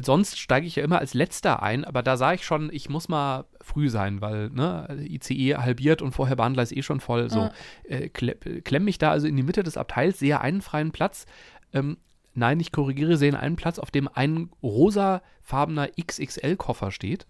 sonst 0.02 0.40
steige 0.40 0.68
ich 0.68 0.78
ja 0.78 0.84
immer 0.84 1.00
als 1.00 1.14
letzter 1.14 1.62
ein, 1.62 1.84
aber 1.84 2.02
da 2.02 2.16
sah 2.16 2.34
ich 2.34 2.46
schon, 2.46 2.70
ich 2.72 2.90
muss 2.90 3.10
mal 3.10 3.46
früh 3.62 3.90
sein, 3.90 4.22
weil 4.22 4.50
ne, 4.52 4.88
ICE 5.02 5.58
halbiert 5.58 6.02
und 6.02 6.14
vorher 6.14 6.38
Bahngleis 6.38 6.72
eh 6.72 6.82
schon 6.82 7.02
voll. 7.02 7.30
So, 7.30 7.50
äh, 7.84 8.08
klemm 8.10 8.86
mich 8.86 9.00
da 9.00 9.12
also 9.12 9.28
in 9.28 9.36
die 9.36 9.44
Mitte 9.44 9.64
des 9.64 9.76
Abteils, 9.76 10.20
sehe 10.20 10.40
einen 10.40 10.62
freien 10.62 10.92
Platz, 10.92 11.26
ähm, 11.74 11.98
Nein, 12.40 12.62
ich 12.62 12.72
korrigiere, 12.72 13.18
sehen 13.18 13.36
einen 13.36 13.58
Platz, 13.58 13.80
auf 13.80 13.92
dem 13.92 14.08
ein 14.08 14.50
rosafarbener 14.64 15.90
XXL-Koffer 16.02 16.92
steht. 16.92 17.28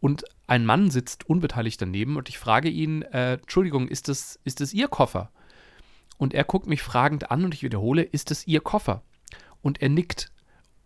Und 0.00 0.24
ein 0.46 0.64
Mann 0.64 0.90
sitzt 0.90 1.28
unbeteiligt 1.28 1.80
daneben 1.82 2.16
und 2.16 2.30
ich 2.30 2.38
frage 2.38 2.70
ihn, 2.70 3.02
äh, 3.02 3.34
Entschuldigung, 3.34 3.86
ist 3.86 4.08
das, 4.08 4.40
ist 4.44 4.60
das 4.60 4.72
Ihr 4.72 4.88
Koffer? 4.88 5.30
Und 6.16 6.32
er 6.32 6.44
guckt 6.44 6.66
mich 6.66 6.82
fragend 6.82 7.30
an 7.30 7.44
und 7.44 7.52
ich 7.52 7.62
wiederhole, 7.62 8.02
ist 8.02 8.30
es 8.30 8.46
Ihr 8.46 8.60
Koffer? 8.60 9.02
Und 9.60 9.82
er 9.82 9.90
nickt. 9.90 10.32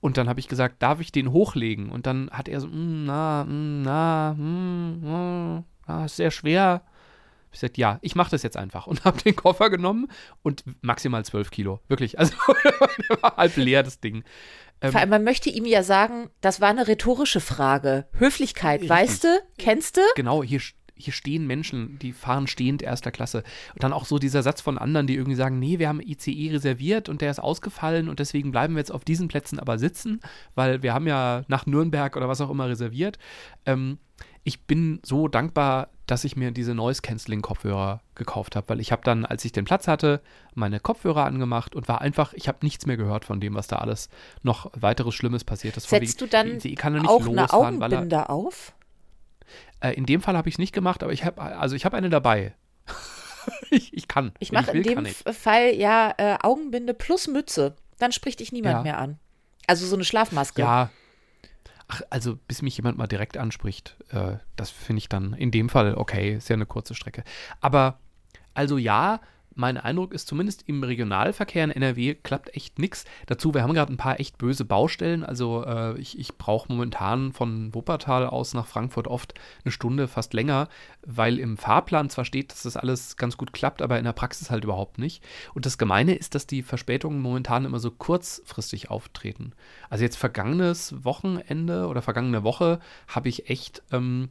Und 0.00 0.16
dann 0.16 0.28
habe 0.28 0.40
ich 0.40 0.48
gesagt, 0.48 0.82
darf 0.82 0.98
ich 1.00 1.12
den 1.12 1.30
hochlegen? 1.30 1.90
Und 1.90 2.06
dann 2.06 2.28
hat 2.30 2.48
er 2.48 2.60
so, 2.60 2.66
mm, 2.66 3.04
na, 3.04 3.44
mm, 3.44 3.82
na, 3.82 4.34
mm, 4.34 5.56
mm, 5.58 5.64
na, 5.86 6.08
sehr 6.08 6.32
schwer. 6.32 6.82
Ich 7.52 7.60
gesagt, 7.60 7.78
ja, 7.78 7.98
ich 8.02 8.14
mache 8.14 8.30
das 8.30 8.42
jetzt 8.42 8.56
einfach 8.56 8.86
und 8.86 9.04
habe 9.04 9.20
den 9.22 9.36
Koffer 9.36 9.70
genommen 9.70 10.08
und 10.42 10.64
maximal 10.80 11.24
12 11.24 11.50
Kilo. 11.50 11.80
Wirklich, 11.88 12.18
also 12.18 12.34
war 13.20 13.36
halb 13.36 13.56
leer 13.56 13.82
das 13.82 14.00
Ding. 14.00 14.24
Ähm, 14.80 14.92
Vor 14.92 15.00
allem, 15.00 15.10
man 15.10 15.24
möchte 15.24 15.48
ihm 15.50 15.64
ja 15.64 15.82
sagen, 15.82 16.30
das 16.40 16.60
war 16.60 16.68
eine 16.68 16.88
rhetorische 16.88 17.40
Frage. 17.40 18.06
Höflichkeit, 18.12 18.88
weißt 18.88 19.24
du? 19.24 19.28
Kennst 19.58 19.96
du? 19.96 20.00
Genau, 20.16 20.42
hier, 20.42 20.60
hier 20.96 21.12
stehen 21.12 21.46
Menschen, 21.46 21.98
die 22.00 22.12
fahren 22.12 22.46
stehend 22.48 22.82
erster 22.82 23.12
Klasse. 23.12 23.44
Und 23.74 23.84
dann 23.84 23.92
auch 23.92 24.04
so 24.04 24.18
dieser 24.18 24.42
Satz 24.42 24.60
von 24.60 24.78
anderen, 24.78 25.06
die 25.06 25.14
irgendwie 25.14 25.36
sagen, 25.36 25.58
nee, 25.58 25.78
wir 25.78 25.88
haben 25.88 26.00
ICE 26.00 26.50
reserviert 26.52 27.08
und 27.08 27.20
der 27.20 27.30
ist 27.30 27.38
ausgefallen 27.38 28.08
und 28.08 28.18
deswegen 28.18 28.50
bleiben 28.50 28.74
wir 28.74 28.80
jetzt 28.80 28.92
auf 28.92 29.04
diesen 29.04 29.28
Plätzen 29.28 29.60
aber 29.60 29.78
sitzen, 29.78 30.20
weil 30.54 30.82
wir 30.82 30.94
haben 30.94 31.06
ja 31.06 31.44
nach 31.46 31.66
Nürnberg 31.66 32.16
oder 32.16 32.28
was 32.28 32.40
auch 32.40 32.50
immer 32.50 32.68
reserviert. 32.68 33.18
Ähm, 33.66 33.98
ich 34.44 34.64
bin 34.66 35.00
so 35.04 35.28
dankbar, 35.28 35.90
dass 36.12 36.24
ich 36.24 36.36
mir 36.36 36.50
diese 36.50 36.74
Noise-Canceling-Kopfhörer 36.74 38.02
gekauft 38.14 38.54
habe, 38.54 38.68
weil 38.68 38.80
ich 38.80 38.92
habe 38.92 39.00
dann, 39.02 39.24
als 39.24 39.46
ich 39.46 39.52
den 39.52 39.64
Platz 39.64 39.88
hatte, 39.88 40.20
meine 40.54 40.78
Kopfhörer 40.78 41.24
angemacht 41.24 41.74
und 41.74 41.88
war 41.88 42.02
einfach, 42.02 42.34
ich 42.34 42.48
habe 42.48 42.58
nichts 42.60 42.84
mehr 42.84 42.98
gehört 42.98 43.24
von 43.24 43.40
dem, 43.40 43.54
was 43.54 43.66
da 43.66 43.76
alles 43.76 44.10
noch 44.42 44.70
weiteres 44.74 45.14
Schlimmes 45.14 45.42
passiert 45.42 45.78
ist. 45.78 45.88
Setzt 45.88 46.20
du 46.20 46.26
dann 46.26 46.60
auch 47.06 47.26
eine 47.26 47.50
Augenbinde 47.50 48.14
er, 48.14 48.28
auf? 48.28 48.74
Äh, 49.80 49.94
in 49.94 50.04
dem 50.04 50.20
Fall 50.20 50.36
habe 50.36 50.50
ich 50.50 50.56
es 50.56 50.58
nicht 50.58 50.74
gemacht, 50.74 51.02
aber 51.02 51.14
ich 51.14 51.24
habe, 51.24 51.40
also 51.40 51.74
ich 51.74 51.86
habe 51.86 51.96
eine 51.96 52.10
dabei. 52.10 52.52
ich, 53.70 53.94
ich 53.94 54.06
kann. 54.06 54.32
Ich 54.38 54.52
mache 54.52 54.72
in 54.72 54.82
dem 54.82 55.06
Fall 55.06 55.74
ja 55.74 56.12
äh, 56.18 56.36
Augenbinde 56.42 56.92
plus 56.92 57.26
Mütze. 57.26 57.74
Dann 57.98 58.12
spricht 58.12 58.40
dich 58.40 58.52
niemand 58.52 58.74
Ja. 58.74 58.82
mehr 58.82 58.98
an. 58.98 59.18
Also 59.66 59.86
so 59.86 59.96
eine 59.96 60.04
Schlafmaske. 60.04 60.60
Ja. 60.60 60.90
Also 62.10 62.36
bis 62.36 62.62
mich 62.62 62.76
jemand 62.76 62.96
mal 62.98 63.06
direkt 63.06 63.36
anspricht, 63.36 63.96
äh, 64.10 64.36
das 64.56 64.70
finde 64.70 64.98
ich 64.98 65.08
dann 65.08 65.34
in 65.34 65.50
dem 65.50 65.68
Fall 65.68 65.94
okay, 65.94 66.36
ist 66.36 66.48
ja 66.48 66.54
eine 66.54 66.66
kurze 66.66 66.94
Strecke. 66.94 67.24
Aber 67.60 67.98
also 68.54 68.78
ja, 68.78 69.20
mein 69.54 69.76
Eindruck 69.76 70.12
ist 70.12 70.28
zumindest 70.28 70.68
im 70.68 70.82
Regionalverkehr 70.82 71.64
in 71.64 71.70
NRW 71.70 72.14
klappt 72.14 72.54
echt 72.54 72.78
nichts. 72.78 73.04
Dazu, 73.26 73.54
wir 73.54 73.62
haben 73.62 73.74
gerade 73.74 73.92
ein 73.92 73.96
paar 73.96 74.20
echt 74.20 74.38
böse 74.38 74.64
Baustellen. 74.64 75.24
Also 75.24 75.64
äh, 75.64 75.98
ich, 75.98 76.18
ich 76.18 76.36
brauche 76.36 76.70
momentan 76.70 77.32
von 77.32 77.74
Wuppertal 77.74 78.26
aus 78.26 78.54
nach 78.54 78.66
Frankfurt 78.66 79.08
oft 79.08 79.34
eine 79.64 79.72
Stunde, 79.72 80.08
fast 80.08 80.34
länger, 80.34 80.68
weil 81.06 81.38
im 81.38 81.56
Fahrplan 81.56 82.10
zwar 82.10 82.24
steht, 82.24 82.52
dass 82.52 82.62
das 82.62 82.76
alles 82.76 83.16
ganz 83.16 83.36
gut 83.36 83.52
klappt, 83.52 83.82
aber 83.82 83.98
in 83.98 84.04
der 84.04 84.12
Praxis 84.12 84.50
halt 84.50 84.64
überhaupt 84.64 84.98
nicht. 84.98 85.22
Und 85.54 85.66
das 85.66 85.78
Gemeine 85.78 86.14
ist, 86.14 86.34
dass 86.34 86.46
die 86.46 86.62
Verspätungen 86.62 87.20
momentan 87.20 87.64
immer 87.64 87.78
so 87.78 87.90
kurzfristig 87.90 88.90
auftreten. 88.90 89.52
Also 89.90 90.04
jetzt 90.04 90.16
vergangenes 90.16 91.04
Wochenende 91.04 91.86
oder 91.86 92.02
vergangene 92.02 92.44
Woche 92.44 92.80
habe 93.08 93.28
ich 93.28 93.48
echt 93.48 93.82
ähm, 93.92 94.30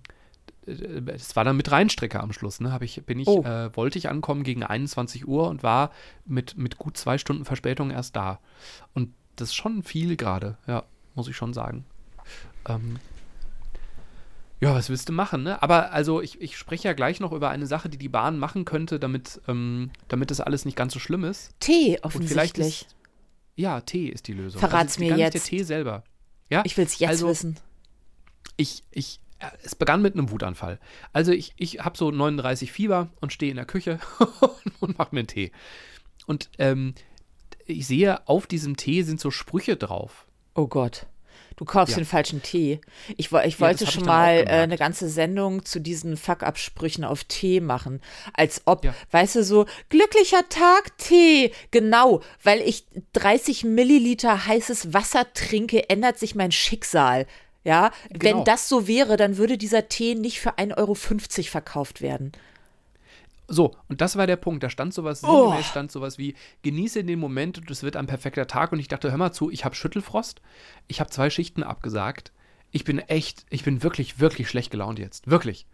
es 0.65 1.35
war 1.35 1.43
dann 1.43 1.57
mit 1.57 1.71
Rheinstrecke 1.71 2.19
am 2.19 2.33
Schluss, 2.33 2.59
ne? 2.59 2.71
Hab 2.71 2.81
ich, 2.83 3.03
bin 3.05 3.19
ich, 3.19 3.27
Oh. 3.27 3.43
äh, 3.43 3.75
wollte 3.75 3.97
ich 3.97 4.09
ankommen 4.09 4.43
gegen 4.43 4.63
21 4.63 5.27
Uhr 5.27 5.47
und 5.49 5.63
war 5.63 5.91
mit, 6.25 6.57
mit 6.57 6.77
gut 6.77 6.97
zwei 6.97 7.17
Stunden 7.17 7.45
Verspätung 7.45 7.89
erst 7.91 8.15
da. 8.15 8.39
Und 8.93 9.13
das 9.37 9.49
ist 9.49 9.55
schon 9.55 9.81
viel 9.83 10.15
gerade, 10.17 10.57
ja, 10.67 10.83
muss 11.15 11.27
ich 11.27 11.35
schon 11.35 11.53
sagen. 11.53 11.85
Ähm, 12.67 12.99
ja, 14.59 14.75
was 14.75 14.89
willst 14.91 15.09
du 15.09 15.13
machen, 15.13 15.41
ne? 15.41 15.61
Aber 15.63 15.91
also 15.91 16.21
ich, 16.21 16.39
ich 16.39 16.55
spreche 16.55 16.87
ja 16.87 16.93
gleich 16.93 17.19
noch 17.19 17.31
über 17.31 17.49
eine 17.49 17.65
Sache, 17.65 17.89
die 17.89 17.97
die 17.97 18.09
Bahn 18.09 18.37
machen 18.37 18.63
könnte, 18.63 18.99
damit, 18.99 19.41
ähm, 19.47 19.89
damit 20.07 20.29
das 20.29 20.39
alles 20.39 20.65
nicht 20.65 20.77
ganz 20.77 20.93
so 20.93 20.99
schlimm 20.99 21.23
ist. 21.23 21.59
Tee 21.59 21.97
offensichtlich. 22.03 22.83
ist, 22.83 22.95
ja, 23.55 23.81
Tee 23.81 24.09
ist 24.09 24.27
die 24.27 24.33
Lösung. 24.33 24.59
Verrat's 24.59 24.99
also 24.99 25.03
mir 25.05 25.17
jetzt. 25.17 25.33
Der 25.33 25.41
Tee 25.41 25.63
selber. 25.63 26.03
Ja, 26.51 26.61
Ich 26.65 26.77
will 26.77 26.85
es 26.85 26.99
jetzt 26.99 27.09
also, 27.09 27.29
wissen. 27.29 27.57
ich, 28.57 28.83
ich, 28.91 29.15
äh, 29.15 29.21
es 29.63 29.75
begann 29.75 30.01
mit 30.01 30.13
einem 30.15 30.29
Wutanfall. 30.31 30.79
Also 31.13 31.31
ich, 31.31 31.53
ich 31.57 31.79
habe 31.79 31.97
so 31.97 32.11
39 32.11 32.71
Fieber 32.71 33.09
und 33.19 33.33
stehe 33.33 33.51
in 33.51 33.57
der 33.57 33.65
Küche 33.65 33.99
und 34.79 34.97
mache 34.97 35.09
mir 35.15 35.19
einen 35.19 35.27
Tee. 35.27 35.51
Und 36.27 36.49
ähm, 36.59 36.93
ich 37.65 37.87
sehe, 37.87 38.27
auf 38.27 38.47
diesem 38.47 38.77
Tee 38.77 39.03
sind 39.03 39.19
so 39.19 39.31
Sprüche 39.31 39.75
drauf. 39.77 40.25
Oh 40.55 40.67
Gott. 40.67 41.05
Du 41.57 41.65
kaufst 41.65 41.91
Ja. 41.95 42.01
den 42.01 42.05
falschen 42.07 42.41
Tee. 42.41 42.79
Ich, 43.17 43.31
ich 43.31 43.31
Ja, 43.31 43.59
wollte 43.59 43.85
hab 43.85 43.93
schon 43.93 44.03
ich 44.03 44.07
mal 44.07 44.37
äh, 44.39 44.45
eine 44.47 44.77
ganze 44.77 45.09
Sendung 45.09 45.63
zu 45.63 45.79
diesen 45.79 46.17
Fuck-up-Sprüchen 46.17 47.03
auf 47.03 47.23
Tee 47.25 47.59
machen. 47.59 48.01
Als 48.33 48.63
ob, 48.65 48.83
Ja. 48.85 48.95
weißt 49.11 49.35
du, 49.35 49.43
so, 49.43 49.65
glücklicher 49.89 50.47
Tag, 50.49 50.97
Tee. 50.97 51.51
Genau, 51.69 52.21
weil 52.43 52.61
ich 52.61 52.85
30 53.13 53.63
Milliliter 53.63 54.47
heißes 54.47 54.93
Wasser 54.93 55.31
trinke, 55.33 55.89
ändert 55.89 56.17
sich 56.17 56.33
mein 56.35 56.51
Schicksal. 56.51 57.27
Ja, 57.63 57.91
Genau. 58.09 58.39
wenn 58.39 58.45
das 58.45 58.67
so 58.67 58.87
wäre, 58.87 59.17
dann 59.17 59.37
würde 59.37 59.57
dieser 59.57 59.87
Tee 59.87 60.15
nicht 60.15 60.39
für 60.39 60.57
1,50 60.57 60.75
Euro 60.77 60.95
verkauft 61.49 62.01
werden. 62.01 62.31
So, 63.47 63.75
und 63.89 63.99
das 64.01 64.15
war 64.15 64.27
der 64.27 64.37
Punkt. 64.37 64.63
Da 64.63 64.69
stand 64.69 64.93
sowas, 64.93 65.23
Oh. 65.23 65.53
stand 65.61 65.91
sowas 65.91 66.17
wie, 66.17 66.35
genieße 66.63 67.03
den 67.03 67.19
Moment 67.19 67.57
und 67.57 67.69
es 67.69 67.83
wird 67.83 67.97
ein 67.97 68.07
perfekter 68.07 68.47
Tag. 68.47 68.71
Und 68.71 68.79
ich 68.79 68.87
dachte, 68.87 69.11
hör 69.11 69.17
mal 69.17 69.33
zu, 69.33 69.51
ich 69.51 69.65
habe 69.65 69.75
Schüttelfrost, 69.75 70.41
ich 70.87 70.99
habe 71.01 71.09
zwei 71.09 71.29
Schichten 71.29 71.61
abgesagt. 71.61 72.31
Ich 72.71 72.85
bin 72.85 72.99
echt, 72.99 73.45
ich 73.49 73.63
bin 73.65 73.83
wirklich, 73.83 74.19
wirklich 74.19 74.47
schlecht 74.49 74.71
gelaunt 74.71 74.99
jetzt. 74.99 75.29
Wirklich. 75.29 75.65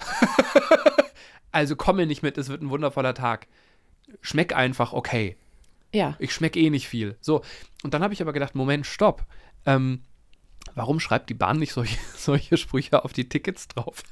also 1.52 1.76
komm 1.76 1.96
mir 1.96 2.06
nicht 2.06 2.22
mit, 2.22 2.36
es 2.38 2.48
wird 2.48 2.62
ein 2.62 2.70
wundervoller 2.70 3.14
Tag. 3.14 3.46
Schmeck 4.20 4.54
einfach 4.54 4.92
okay. 4.92 5.36
Ja. 5.94 6.16
Ich 6.18 6.32
schmecke 6.34 6.58
eh 6.58 6.70
nicht 6.70 6.88
viel. 6.88 7.16
So, 7.20 7.42
und 7.82 7.94
dann 7.94 8.02
habe 8.02 8.12
ich 8.14 8.22
aber 8.22 8.32
gedacht, 8.32 8.54
Moment, 8.54 8.86
stopp. 8.86 9.24
Ähm, 9.66 10.02
warum 10.74 11.00
schreibt 11.00 11.30
die 11.30 11.34
Bahn 11.34 11.58
nicht 11.58 11.72
solche, 11.72 11.98
solche 12.16 12.56
Sprüche 12.56 13.04
auf 13.04 13.12
die 13.12 13.28
Tickets 13.28 13.68
drauf? 13.68 14.02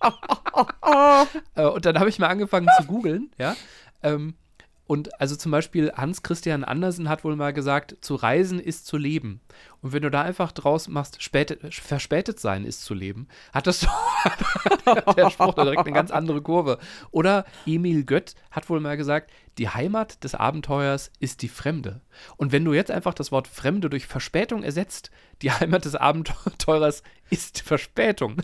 äh, 1.54 1.64
und 1.64 1.84
dann 1.84 1.98
habe 1.98 2.08
ich 2.08 2.18
mal 2.18 2.28
angefangen 2.28 2.68
zu 2.78 2.84
googeln, 2.86 3.30
ja. 3.38 3.56
Ähm, 4.02 4.34
und 4.86 5.18
also 5.18 5.34
zum 5.34 5.50
Beispiel 5.50 5.92
Hans 5.96 6.22
Christian 6.22 6.62
Andersen 6.62 7.08
hat 7.08 7.24
wohl 7.24 7.36
mal 7.36 7.54
gesagt, 7.54 7.96
zu 8.02 8.16
reisen 8.16 8.60
ist 8.60 8.86
zu 8.86 8.98
leben. 8.98 9.40
Und 9.84 9.92
wenn 9.92 10.00
du 10.00 10.10
da 10.10 10.22
einfach 10.22 10.50
draus 10.50 10.88
machst, 10.88 11.22
spätet, 11.22 11.74
verspätet 11.74 12.40
sein 12.40 12.64
ist 12.64 12.86
zu 12.86 12.94
leben, 12.94 13.28
hat 13.52 13.66
das 13.66 13.80
der 15.16 15.28
Spruch 15.28 15.52
da 15.52 15.64
direkt 15.64 15.82
eine 15.82 15.92
ganz 15.92 16.10
andere 16.10 16.40
Kurve. 16.40 16.78
Oder 17.10 17.44
Emil 17.66 18.04
Gött 18.04 18.34
hat 18.50 18.70
wohl 18.70 18.80
mal 18.80 18.96
gesagt, 18.96 19.30
die 19.58 19.68
Heimat 19.68 20.24
des 20.24 20.34
Abenteuers 20.34 21.12
ist 21.20 21.42
die 21.42 21.48
Fremde. 21.48 22.00
Und 22.38 22.50
wenn 22.50 22.64
du 22.64 22.72
jetzt 22.72 22.90
einfach 22.90 23.12
das 23.12 23.30
Wort 23.30 23.46
Fremde 23.46 23.90
durch 23.90 24.06
Verspätung 24.06 24.62
ersetzt, 24.62 25.10
die 25.42 25.52
Heimat 25.52 25.84
des 25.84 25.96
Abenteurers 25.96 27.02
ist 27.28 27.60
Verspätung. 27.60 28.38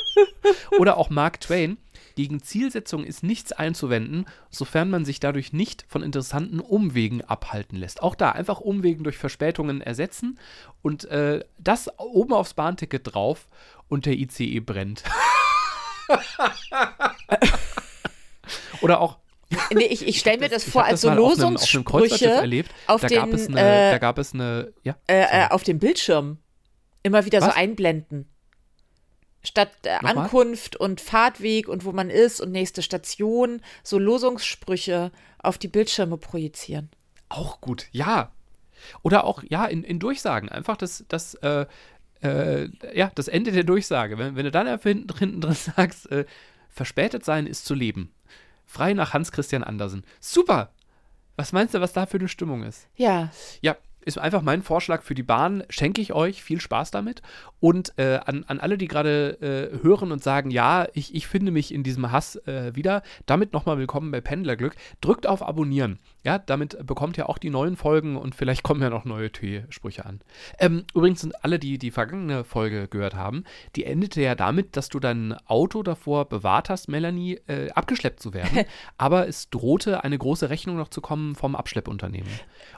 Oder 0.78 0.96
auch 0.96 1.10
Mark 1.10 1.40
Twain, 1.42 1.76
gegen 2.14 2.42
Zielsetzung 2.42 3.04
ist 3.04 3.22
nichts 3.22 3.52
einzuwenden, 3.52 4.26
sofern 4.50 4.88
man 4.88 5.04
sich 5.04 5.18
dadurch 5.20 5.52
nicht 5.52 5.84
von 5.88 6.02
interessanten 6.02 6.60
Umwegen 6.60 7.22
abhalten 7.22 7.76
lässt. 7.76 8.02
Auch 8.02 8.14
da 8.14 8.30
einfach 8.30 8.60
Umwegen 8.60 9.02
durch 9.04 9.18
Verspätungen 9.18 9.80
ersetzen 9.80 10.38
und 10.82 11.04
äh, 11.06 11.44
das 11.58 11.88
oben 11.98 12.32
aufs 12.32 12.54
Bahnticket 12.54 13.14
drauf 13.14 13.48
und 13.88 14.06
der 14.06 14.14
ICE 14.14 14.60
brennt. 14.60 15.04
Oder 18.82 19.00
auch 19.00 19.18
Nee, 19.72 19.84
ich, 19.84 20.06
ich 20.06 20.18
stelle 20.18 20.38
mir 20.38 20.48
das 20.48 20.66
ich 20.66 20.72
vor 20.72 20.84
als 20.84 21.00
so 21.00 21.08
mal 21.08 21.18
auf 21.18 21.24
auf 21.24 21.38
Losungssprüche 21.38 22.64
da 23.02 23.08
den, 23.08 23.18
gab 23.18 23.32
es 23.32 23.48
eine, 23.48 23.60
äh, 23.60 23.90
da 23.90 23.98
gab 23.98 24.18
es 24.18 24.34
eine, 24.34 24.72
ja, 24.82 24.96
äh, 25.06 25.44
äh, 25.44 25.48
auf 25.50 25.62
dem 25.62 25.78
Bildschirm. 25.78 26.38
Immer 27.02 27.24
wieder 27.24 27.40
Was? 27.40 27.50
so 27.50 27.54
einblenden. 27.54 28.28
Statt 29.42 29.70
äh? 29.84 29.90
Ankunft 30.02 30.76
und 30.76 31.00
Fahrtweg 31.00 31.68
und 31.68 31.84
wo 31.84 31.92
man 31.92 32.08
ist 32.08 32.40
und 32.40 32.50
nächste 32.50 32.82
Station, 32.82 33.60
so 33.82 33.98
Losungssprüche 33.98 35.12
auf 35.38 35.58
die 35.58 35.68
Bildschirme 35.68 36.16
projizieren. 36.16 36.90
Auch 37.28 37.60
gut, 37.60 37.86
ja. 37.92 38.32
Oder 39.02 39.24
auch, 39.24 39.42
ja, 39.48 39.64
in, 39.66 39.84
in 39.84 39.98
Durchsagen. 39.98 40.48
Einfach 40.48 40.76
das, 40.76 41.04
das, 41.08 41.34
äh, 41.36 41.66
äh, 42.22 42.68
ja, 42.94 43.10
das 43.14 43.28
Ende 43.28 43.52
der 43.52 43.64
Durchsage. 43.64 44.18
Wenn, 44.18 44.36
wenn 44.36 44.44
du 44.44 44.50
dann 44.50 44.66
einfach 44.66 44.88
hinten, 44.88 45.16
hinten 45.16 45.40
drin 45.40 45.54
sagst, 45.76 46.10
äh, 46.10 46.24
verspätet 46.68 47.24
sein 47.24 47.46
ist 47.46 47.64
zu 47.66 47.74
leben. 47.74 48.12
Frei 48.66 48.94
nach 48.94 49.12
Hans 49.12 49.32
Christian 49.32 49.62
Andersen. 49.62 50.04
Super! 50.20 50.72
Was 51.36 51.52
meinst 51.52 51.74
du, 51.74 51.80
was 51.80 51.92
da 51.92 52.06
für 52.06 52.18
eine 52.18 52.28
Stimmung 52.28 52.62
ist? 52.62 52.88
Ja, 52.96 53.30
Ja, 53.60 53.76
ist 54.04 54.18
einfach 54.18 54.42
mein 54.42 54.62
Vorschlag 54.62 55.02
für 55.02 55.14
die 55.14 55.22
Bahn. 55.22 55.64
Schenke 55.68 56.00
ich 56.00 56.12
euch 56.12 56.42
viel 56.42 56.60
Spaß 56.60 56.90
damit. 56.90 57.22
Und 57.60 57.94
äh, 57.98 58.20
an, 58.24 58.44
an 58.46 58.60
alle, 58.60 58.76
die 58.76 58.88
gerade 58.88 59.38
äh, 59.40 59.82
hören 59.82 60.12
und 60.12 60.22
sagen, 60.22 60.50
ja, 60.50 60.86
ich, 60.92 61.14
ich 61.14 61.26
finde 61.26 61.50
mich 61.52 61.72
in 61.72 61.82
diesem 61.82 62.12
Hass 62.12 62.36
äh, 62.46 62.74
wieder, 62.74 63.02
damit 63.26 63.52
nochmal 63.52 63.78
willkommen 63.78 64.10
bei 64.10 64.20
Pendlerglück. 64.20 64.74
Drückt 65.00 65.26
auf 65.26 65.42
Abonnieren. 65.42 65.98
Ja, 66.24 66.38
damit 66.38 66.86
bekommt 66.86 67.18
ihr 67.18 67.28
auch 67.28 67.36
die 67.36 67.50
neuen 67.50 67.76
Folgen 67.76 68.16
und 68.16 68.34
vielleicht 68.34 68.62
kommen 68.62 68.80
ja 68.80 68.88
noch 68.88 69.04
neue 69.04 69.30
T-Sprüche 69.30 70.06
an. 70.06 70.20
Ähm, 70.58 70.84
übrigens 70.94 71.20
sind 71.20 71.44
alle, 71.44 71.58
die 71.58 71.76
die 71.76 71.90
vergangene 71.90 72.44
Folge 72.44 72.88
gehört 72.88 73.14
haben, 73.14 73.44
die 73.76 73.84
endete 73.84 74.22
ja 74.22 74.34
damit, 74.34 74.76
dass 74.78 74.88
du 74.88 75.00
dein 75.00 75.36
Auto 75.46 75.82
davor 75.82 76.24
bewahrt 76.24 76.70
hast, 76.70 76.88
Melanie, 76.88 77.40
äh, 77.46 77.70
abgeschleppt 77.72 78.20
zu 78.20 78.32
werden. 78.32 78.64
Aber 78.96 79.28
es 79.28 79.50
drohte 79.50 80.02
eine 80.02 80.16
große 80.16 80.48
Rechnung 80.48 80.76
noch 80.76 80.88
zu 80.88 81.02
kommen 81.02 81.34
vom 81.34 81.54
Abschleppunternehmen. 81.54 82.30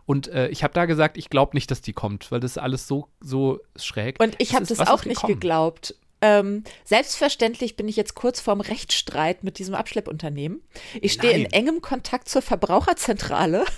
Und 0.06 0.26
äh, 0.26 0.48
ich 0.48 0.64
habe 0.64 0.74
da 0.74 0.86
gesagt, 0.86 1.16
ich 1.16 1.30
glaube 1.30 1.56
nicht, 1.56 1.70
dass 1.70 1.80
die 1.80 1.92
kommt, 1.92 2.32
weil 2.32 2.40
das 2.40 2.58
alles 2.58 2.88
so, 2.88 3.08
so 3.20 3.60
schräg. 3.76 4.20
und 4.20 4.34
ich 4.38 4.54
habe 4.54 4.66
das 4.66 4.78
was 4.78 4.88
auch 4.88 5.04
nicht 5.04 5.20
gekommen? 5.20 5.34
geglaubt. 5.34 5.94
Ähm, 6.22 6.64
selbstverständlich 6.84 7.76
bin 7.76 7.88
ich 7.88 7.96
jetzt 7.96 8.14
kurz 8.14 8.40
vorm 8.40 8.60
Rechtsstreit 8.60 9.44
mit 9.44 9.58
diesem 9.58 9.74
Abschleppunternehmen. 9.74 10.62
Ich 11.00 11.12
stehe 11.12 11.34
in 11.34 11.46
engem 11.46 11.82
Kontakt 11.82 12.28
zur 12.28 12.42
Verbraucherzentrale. 12.42 13.64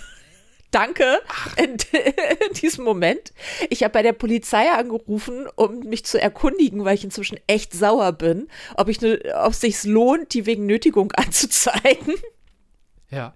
Danke 0.71 1.19
in, 1.57 1.77
in 2.47 2.53
diesem 2.53 2.83
Moment. 2.83 3.33
Ich 3.69 3.83
habe 3.83 3.91
bei 3.91 4.03
der 4.03 4.13
Polizei 4.13 4.69
angerufen, 4.71 5.47
um 5.55 5.79
mich 5.79 6.05
zu 6.05 6.21
erkundigen, 6.21 6.85
weil 6.85 6.95
ich 6.95 7.03
inzwischen 7.03 7.39
echt 7.47 7.73
sauer 7.73 8.11
bin, 8.13 8.47
ob 8.75 8.87
ich 8.87 9.01
ne, 9.01 9.19
ob 9.43 9.53
es 9.53 9.61
sich 9.61 9.83
lohnt, 9.83 10.33
die 10.33 10.45
wegen 10.45 10.65
Nötigung 10.65 11.11
anzuzeigen. 11.15 12.15
Ja. 13.09 13.35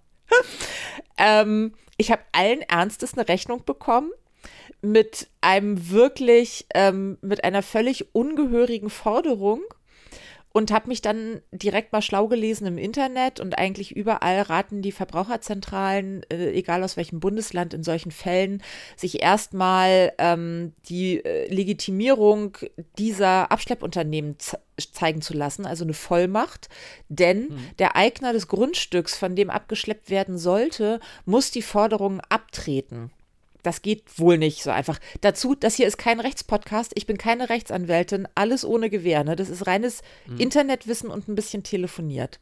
Ähm, 1.17 1.73
ich 1.97 2.11
habe 2.11 2.21
allen 2.31 2.61
Ernstes 2.61 3.13
eine 3.13 3.27
Rechnung 3.27 3.65
bekommen 3.65 4.11
mit 4.83 5.29
einem 5.41 5.89
wirklich, 5.89 6.67
ähm, 6.75 7.17
mit 7.21 7.43
einer 7.43 7.63
völlig 7.63 8.13
ungehörigen 8.13 8.89
Forderung. 8.89 9.61
und 10.55 10.71
habe 10.71 10.89
mich 10.89 11.01
dann 11.01 11.41
direkt 11.51 11.93
mal 11.93 12.03
schlau 12.03 12.27
gelesen 12.27 12.67
im 12.67 12.77
Internet 12.77 13.39
und 13.39 13.57
eigentlich 13.57 13.95
überall 13.95 14.43
raten 14.43 14.83
die 14.83 14.91
Verbraucherzentralen, 14.91 16.21
äh, 16.31 16.51
egal 16.51 16.83
aus 16.83 16.95
welchem 16.95 17.19
Bundesland, 17.19 17.73
in 17.73 17.81
solchen 17.81 18.11
Fällen, 18.11 18.61
sich 18.95 19.23
erstmal 19.23 20.13
ähm, 20.19 20.73
die 20.87 21.25
äh, 21.25 21.51
Legitimierung 21.51 22.55
dieser 22.99 23.51
Abschleppunternehmen 23.51 24.37
zeigen 24.91 25.23
zu 25.23 25.33
lassen, 25.33 25.65
also 25.65 25.85
eine 25.85 25.95
Vollmacht. 25.95 26.69
Denn 27.09 27.45
mhm. 27.45 27.69
der 27.79 27.95
Eigner 27.95 28.31
des 28.31 28.47
Grundstücks, 28.47 29.17
von 29.17 29.35
dem 29.35 29.49
abgeschleppt 29.49 30.11
werden 30.11 30.37
sollte, 30.37 30.99
muss 31.25 31.49
die 31.49 31.63
Forderungen 31.63 32.21
abtreten. 32.29 33.09
Das 33.63 33.81
geht 33.81 34.19
wohl 34.19 34.37
nicht 34.37 34.61
so 34.61 34.69
einfach. 34.69 34.99
Dazu, 35.21 35.55
das 35.55 35.75
hier 35.75 35.87
ist 35.87 35.97
kein 35.97 36.19
Rechtspodcast. 36.19 36.91
Ich 36.95 37.05
bin 37.05 37.17
keine 37.17 37.49
Rechtsanwältin. 37.49 38.27
Alles 38.35 38.65
ohne 38.65 38.89
Gewehr. 38.89 39.23
Ne? 39.23 39.35
Das 39.35 39.49
ist 39.49 39.65
reines 39.65 40.01
mhm. 40.27 40.37
Internetwissen 40.37 41.09
und 41.09 41.27
ein 41.27 41.35
bisschen 41.35 41.63
telefoniert. 41.63 42.39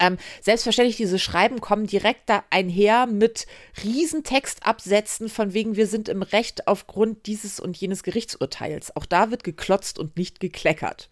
Ähm, 0.00 0.16
selbstverständlich, 0.40 0.96
diese 0.96 1.18
Schreiben 1.18 1.60
kommen 1.60 1.86
direkt 1.86 2.30
da 2.30 2.44
einher 2.50 3.06
mit 3.06 3.46
Riesentextabsätzen 3.82 5.28
von 5.28 5.54
wegen, 5.54 5.76
wir 5.76 5.86
sind 5.86 6.08
im 6.08 6.22
Recht 6.22 6.68
aufgrund 6.68 7.26
dieses 7.26 7.58
und 7.58 7.76
jenes 7.76 8.02
Gerichtsurteils. 8.02 8.94
Auch 8.94 9.06
da 9.06 9.30
wird 9.30 9.42
geklotzt 9.42 9.98
und 9.98 10.16
nicht 10.16 10.40
gekleckert. 10.40 11.10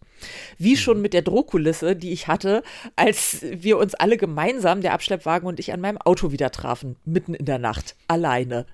Wie 0.57 0.73
mhm. 0.73 0.79
schon 0.79 1.03
mit 1.03 1.13
der 1.13 1.23
Drohkulisse, 1.23 1.97
die 1.97 2.13
ich 2.13 2.29
hatte, 2.29 2.63
als 2.95 3.39
wir 3.43 3.77
uns 3.79 3.95
alle 3.95 4.17
gemeinsam, 4.17 4.81
der 4.81 4.93
Abschleppwagen 4.93 5.49
und 5.49 5.59
ich, 5.59 5.73
an 5.73 5.81
meinem 5.81 5.99
Auto 5.99 6.31
wieder 6.31 6.51
trafen, 6.53 6.97
mitten 7.05 7.35
in 7.35 7.45
der 7.45 7.59
Nacht, 7.59 7.97
alleine 8.09 8.67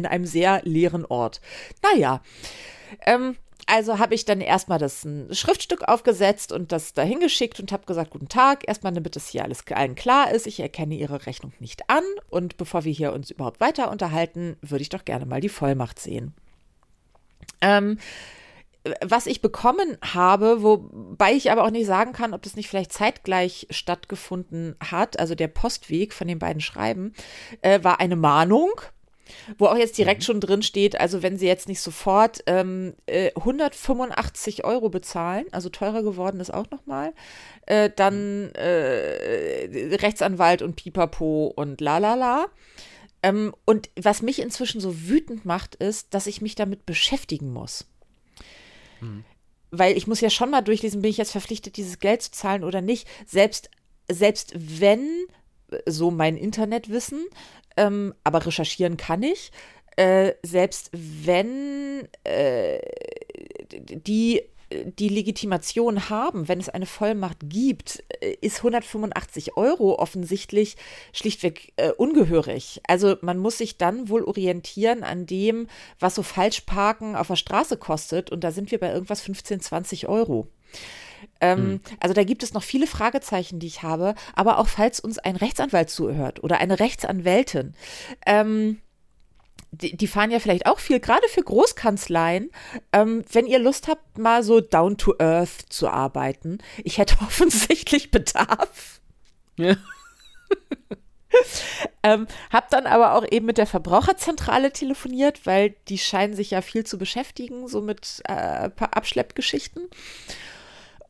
in 0.00 0.06
einem 0.06 0.26
sehr 0.26 0.60
leeren 0.64 1.04
Ort. 1.04 1.40
Naja, 1.82 2.22
ähm, 3.06 3.36
also 3.66 3.98
habe 3.98 4.14
ich 4.14 4.24
dann 4.24 4.40
erstmal 4.40 4.78
das 4.78 5.04
ein 5.04 5.32
Schriftstück 5.32 5.88
aufgesetzt 5.88 6.52
und 6.52 6.72
das 6.72 6.92
dahin 6.92 7.20
geschickt 7.20 7.60
und 7.60 7.70
habe 7.70 7.86
gesagt, 7.86 8.10
guten 8.10 8.28
Tag, 8.28 8.66
erstmal 8.66 8.92
damit 8.92 9.14
es 9.16 9.28
hier 9.28 9.44
alles 9.44 9.64
allen 9.70 9.94
klar 9.94 10.32
ist, 10.32 10.46
ich 10.46 10.58
erkenne 10.58 10.96
Ihre 10.96 11.26
Rechnung 11.26 11.52
nicht 11.60 11.88
an 11.88 12.02
und 12.30 12.56
bevor 12.56 12.84
wir 12.84 12.92
hier 12.92 13.12
uns 13.12 13.30
überhaupt 13.30 13.60
weiter 13.60 13.90
unterhalten, 13.90 14.56
würde 14.60 14.82
ich 14.82 14.88
doch 14.88 15.04
gerne 15.04 15.26
mal 15.26 15.40
die 15.40 15.48
Vollmacht 15.48 16.00
sehen. 16.00 16.34
Ähm, 17.60 17.98
was 19.02 19.26
ich 19.26 19.42
bekommen 19.42 19.98
habe, 20.02 20.62
wobei 20.62 21.34
ich 21.34 21.50
aber 21.50 21.64
auch 21.64 21.70
nicht 21.70 21.86
sagen 21.86 22.12
kann, 22.12 22.32
ob 22.32 22.42
das 22.42 22.56
nicht 22.56 22.68
vielleicht 22.68 22.92
zeitgleich 22.92 23.66
stattgefunden 23.70 24.74
hat, 24.82 25.18
also 25.18 25.34
der 25.34 25.48
Postweg 25.48 26.14
von 26.14 26.26
den 26.26 26.38
beiden 26.38 26.62
Schreiben, 26.62 27.12
äh, 27.60 27.84
war 27.84 28.00
eine 28.00 28.16
Mahnung 28.16 28.70
wo 29.58 29.66
auch 29.66 29.76
jetzt 29.76 29.98
direkt 29.98 30.20
mhm. 30.20 30.24
schon 30.24 30.40
drin 30.40 30.62
steht, 30.62 30.98
also 31.00 31.22
wenn 31.22 31.36
Sie 31.36 31.46
jetzt 31.46 31.68
nicht 31.68 31.80
sofort 31.80 32.42
ähm, 32.46 32.94
äh, 33.06 33.32
185 33.34 34.64
Euro 34.64 34.88
bezahlen, 34.88 35.46
also 35.52 35.68
teurer 35.68 36.02
geworden 36.02 36.40
ist 36.40 36.52
auch 36.52 36.70
nochmal, 36.70 37.12
äh, 37.66 37.90
dann 37.94 38.50
äh, 38.54 39.96
Rechtsanwalt 39.96 40.62
und 40.62 40.76
Pipapo 40.76 41.52
und 41.54 41.80
la 41.80 41.98
la 41.98 42.14
la. 42.14 42.46
Ähm, 43.22 43.54
und 43.66 43.90
was 44.00 44.22
mich 44.22 44.40
inzwischen 44.40 44.80
so 44.80 45.08
wütend 45.08 45.44
macht, 45.44 45.74
ist, 45.74 46.14
dass 46.14 46.26
ich 46.26 46.40
mich 46.40 46.54
damit 46.54 46.86
beschäftigen 46.86 47.52
muss. 47.52 47.86
Mhm. 49.00 49.24
Weil 49.70 49.96
ich 49.96 50.06
muss 50.06 50.20
ja 50.20 50.30
schon 50.30 50.50
mal 50.50 50.62
durchlesen, 50.62 51.02
bin 51.02 51.10
ich 51.10 51.18
jetzt 51.18 51.32
verpflichtet, 51.32 51.76
dieses 51.76 51.98
Geld 51.98 52.22
zu 52.22 52.32
zahlen 52.32 52.64
oder 52.64 52.80
nicht. 52.80 53.06
Selbst, 53.26 53.70
selbst 54.08 54.52
wenn 54.56 55.06
so 55.86 56.10
mein 56.10 56.36
Internetwissen, 56.36 57.24
ähm, 57.76 58.14
aber 58.24 58.44
recherchieren 58.46 58.96
kann 58.96 59.22
ich. 59.22 59.52
Äh, 59.96 60.34
selbst 60.42 60.90
wenn 60.92 62.08
äh, 62.24 62.80
die 63.76 64.42
die 64.72 65.08
Legitimation 65.08 66.10
haben, 66.10 66.48
wenn 66.48 66.60
es 66.60 66.68
eine 66.68 66.86
Vollmacht 66.86 67.38
gibt, 67.42 68.04
äh, 68.20 68.36
ist 68.40 68.58
185 68.58 69.56
Euro 69.56 69.98
offensichtlich 69.98 70.76
schlichtweg 71.12 71.72
äh, 71.76 71.90
ungehörig. 71.90 72.80
Also 72.86 73.16
man 73.20 73.38
muss 73.38 73.58
sich 73.58 73.78
dann 73.78 74.08
wohl 74.08 74.22
orientieren 74.22 75.02
an 75.02 75.26
dem, 75.26 75.66
was 75.98 76.14
so 76.14 76.22
Falschparken 76.22 77.16
auf 77.16 77.26
der 77.26 77.36
Straße 77.36 77.76
kostet. 77.76 78.30
Und 78.30 78.44
da 78.44 78.52
sind 78.52 78.70
wir 78.70 78.78
bei 78.78 78.92
irgendwas 78.92 79.20
15, 79.22 79.60
20 79.60 80.08
Euro. 80.08 80.46
Ähm, 81.40 81.58
hm. 81.58 81.80
Also 82.00 82.14
da 82.14 82.24
gibt 82.24 82.42
es 82.42 82.52
noch 82.52 82.62
viele 82.62 82.86
Fragezeichen, 82.86 83.58
die 83.58 83.66
ich 83.66 83.82
habe. 83.82 84.14
Aber 84.34 84.58
auch 84.58 84.68
falls 84.68 85.00
uns 85.00 85.18
ein 85.18 85.36
Rechtsanwalt 85.36 85.90
zuhört 85.90 86.42
oder 86.42 86.58
eine 86.58 86.80
Rechtsanwältin, 86.80 87.74
ähm, 88.26 88.80
die, 89.72 89.96
die, 89.96 90.08
fahren 90.08 90.32
ja 90.32 90.40
vielleicht 90.40 90.66
auch 90.66 90.80
viel, 90.80 90.98
gerade 90.98 91.26
für 91.28 91.42
Großkanzleien. 91.42 92.50
Ähm, 92.92 93.24
wenn 93.32 93.46
ihr 93.46 93.60
Lust 93.60 93.88
habt, 93.88 94.18
mal 94.18 94.42
so 94.42 94.60
down 94.60 94.96
to 94.96 95.14
earth 95.18 95.66
zu 95.68 95.88
arbeiten, 95.88 96.58
ich 96.82 96.98
hätte 96.98 97.16
offensichtlich 97.20 98.10
Bedarf. 98.10 99.00
Ja. 99.56 99.76
ähm, 102.02 102.26
hab 102.50 102.70
dann 102.70 102.86
aber 102.86 103.14
auch 103.14 103.24
eben 103.30 103.46
mit 103.46 103.58
der 103.58 103.66
Verbraucherzentrale 103.66 104.72
telefoniert, 104.72 105.46
weil 105.46 105.76
die 105.88 105.98
scheinen 105.98 106.34
sich 106.34 106.50
ja 106.50 106.62
viel 106.62 106.84
zu 106.84 106.98
beschäftigen, 106.98 107.68
so 107.68 107.80
mit 107.80 108.22
äh, 108.24 108.70
paar 108.70 108.96
Abschleppgeschichten. 108.96 109.88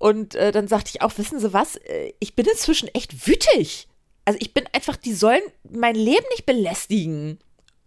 Und 0.01 0.35
äh, 0.35 0.51
dann 0.51 0.67
sagte 0.67 0.91
ich 0.95 1.03
auch, 1.03 1.19
wissen 1.19 1.39
Sie 1.39 1.53
was, 1.53 1.77
äh, 1.77 2.15
ich 2.21 2.35
bin 2.35 2.47
inzwischen 2.47 2.89
echt 2.95 3.29
wütig. 3.29 3.87
Also 4.25 4.39
ich 4.41 4.55
bin 4.55 4.65
einfach, 4.73 4.97
die 4.97 5.13
sollen 5.13 5.43
mein 5.71 5.95
Leben 5.95 6.25
nicht 6.31 6.47
belästigen. 6.47 7.39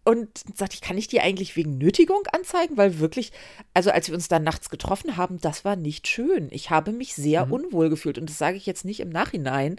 Und 0.06 0.30
sagte 0.56 0.76
ich, 0.76 0.82
kann 0.82 0.98
ich 0.98 1.08
die 1.08 1.22
eigentlich 1.22 1.56
wegen 1.56 1.80
Nötigung 1.80 2.22
anzeigen? 2.32 2.78
Weil 2.78 3.00
wirklich, 3.00 3.32
also 3.74 3.90
als 3.90 4.10
wir 4.10 4.16
uns 4.16 4.28
dann 4.28 4.44
nachts 4.44 4.70
getroffen 4.70 5.18
haben, 5.18 5.42
das 5.42 5.66
war 5.66 5.76
nicht 5.76 6.08
schön. 6.08 6.50
Ich 6.52 6.70
habe 6.70 6.92
mich 6.92 7.16
sehr 7.16 7.48
mhm. 7.48 7.52
unwohl 7.54 7.90
gefühlt. 7.90 8.20
Und 8.20 8.30
das 8.30 8.38
sage 8.38 8.58
ich 8.58 8.68
jetzt 8.68 8.86
nicht 8.86 9.00
im 9.00 9.10
Nachhinein. 9.10 9.78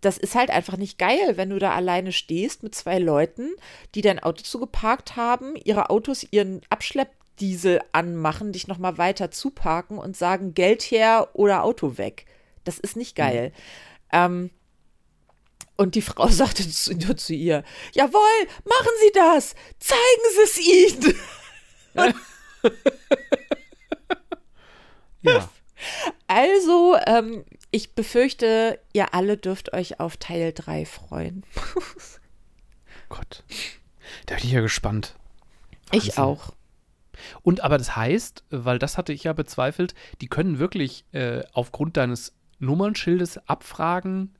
Das 0.00 0.18
ist 0.18 0.36
halt 0.36 0.50
einfach 0.50 0.76
nicht 0.76 0.96
geil, 0.96 1.36
wenn 1.36 1.50
du 1.50 1.58
da 1.58 1.72
alleine 1.72 2.12
stehst 2.12 2.62
mit 2.62 2.76
zwei 2.76 3.00
Leuten, 3.00 3.50
die 3.96 4.00
dein 4.00 4.20
Auto 4.20 4.44
zugeparkt 4.44 5.16
haben, 5.16 5.56
ihre 5.56 5.90
Autos 5.90 6.24
ihren 6.30 6.60
Abschlepp 6.70 7.10
Diesel 7.40 7.80
anmachen, 7.92 8.52
dich 8.52 8.68
nochmal 8.68 8.98
weiter 8.98 9.30
zuparken 9.30 9.98
und 9.98 10.16
sagen, 10.16 10.54
Geld 10.54 10.82
her 10.82 11.30
oder 11.32 11.64
Auto 11.64 11.98
weg. 11.98 12.26
Das 12.64 12.78
ist 12.78 12.96
nicht 12.96 13.16
geil. 13.16 13.48
Mhm. 13.48 13.52
Ähm, 14.12 14.50
und 15.76 15.94
die 15.94 16.02
Frau 16.02 16.28
sagte 16.28 16.68
zu, 16.68 16.94
nur 16.94 17.16
zu 17.16 17.34
ihr, 17.34 17.64
jawohl, 17.92 18.46
machen 18.64 18.92
Sie 19.02 19.12
das, 19.14 19.54
zeigen 19.78 20.22
Sie 20.36 20.42
es 20.42 20.58
ihnen. 20.58 21.14
ja. 25.22 25.48
Also, 26.26 26.96
ähm, 27.06 27.44
ich 27.70 27.94
befürchte, 27.94 28.78
ihr 28.92 29.14
alle 29.14 29.36
dürft 29.36 29.72
euch 29.72 29.98
auf 29.98 30.16
Teil 30.16 30.52
3 30.52 30.86
freuen. 30.86 31.44
Gott. 33.08 33.44
Da 34.26 34.36
bin 34.36 34.44
ich 34.44 34.52
ja 34.52 34.60
gespannt. 34.60 35.16
Wahnsinn. 35.90 36.10
Ich 36.10 36.18
auch. 36.18 36.52
Und 37.42 37.62
aber 37.62 37.78
das 37.78 37.96
heißt, 37.96 38.44
weil 38.50 38.78
das 38.78 38.98
hatte 38.98 39.12
ich 39.12 39.24
ja 39.24 39.32
bezweifelt, 39.32 39.94
die 40.20 40.28
können 40.28 40.58
wirklich 40.58 41.04
äh, 41.12 41.42
aufgrund 41.52 41.96
deines 41.96 42.34
Nummernschildes 42.58 43.48
abfragen, 43.48 44.34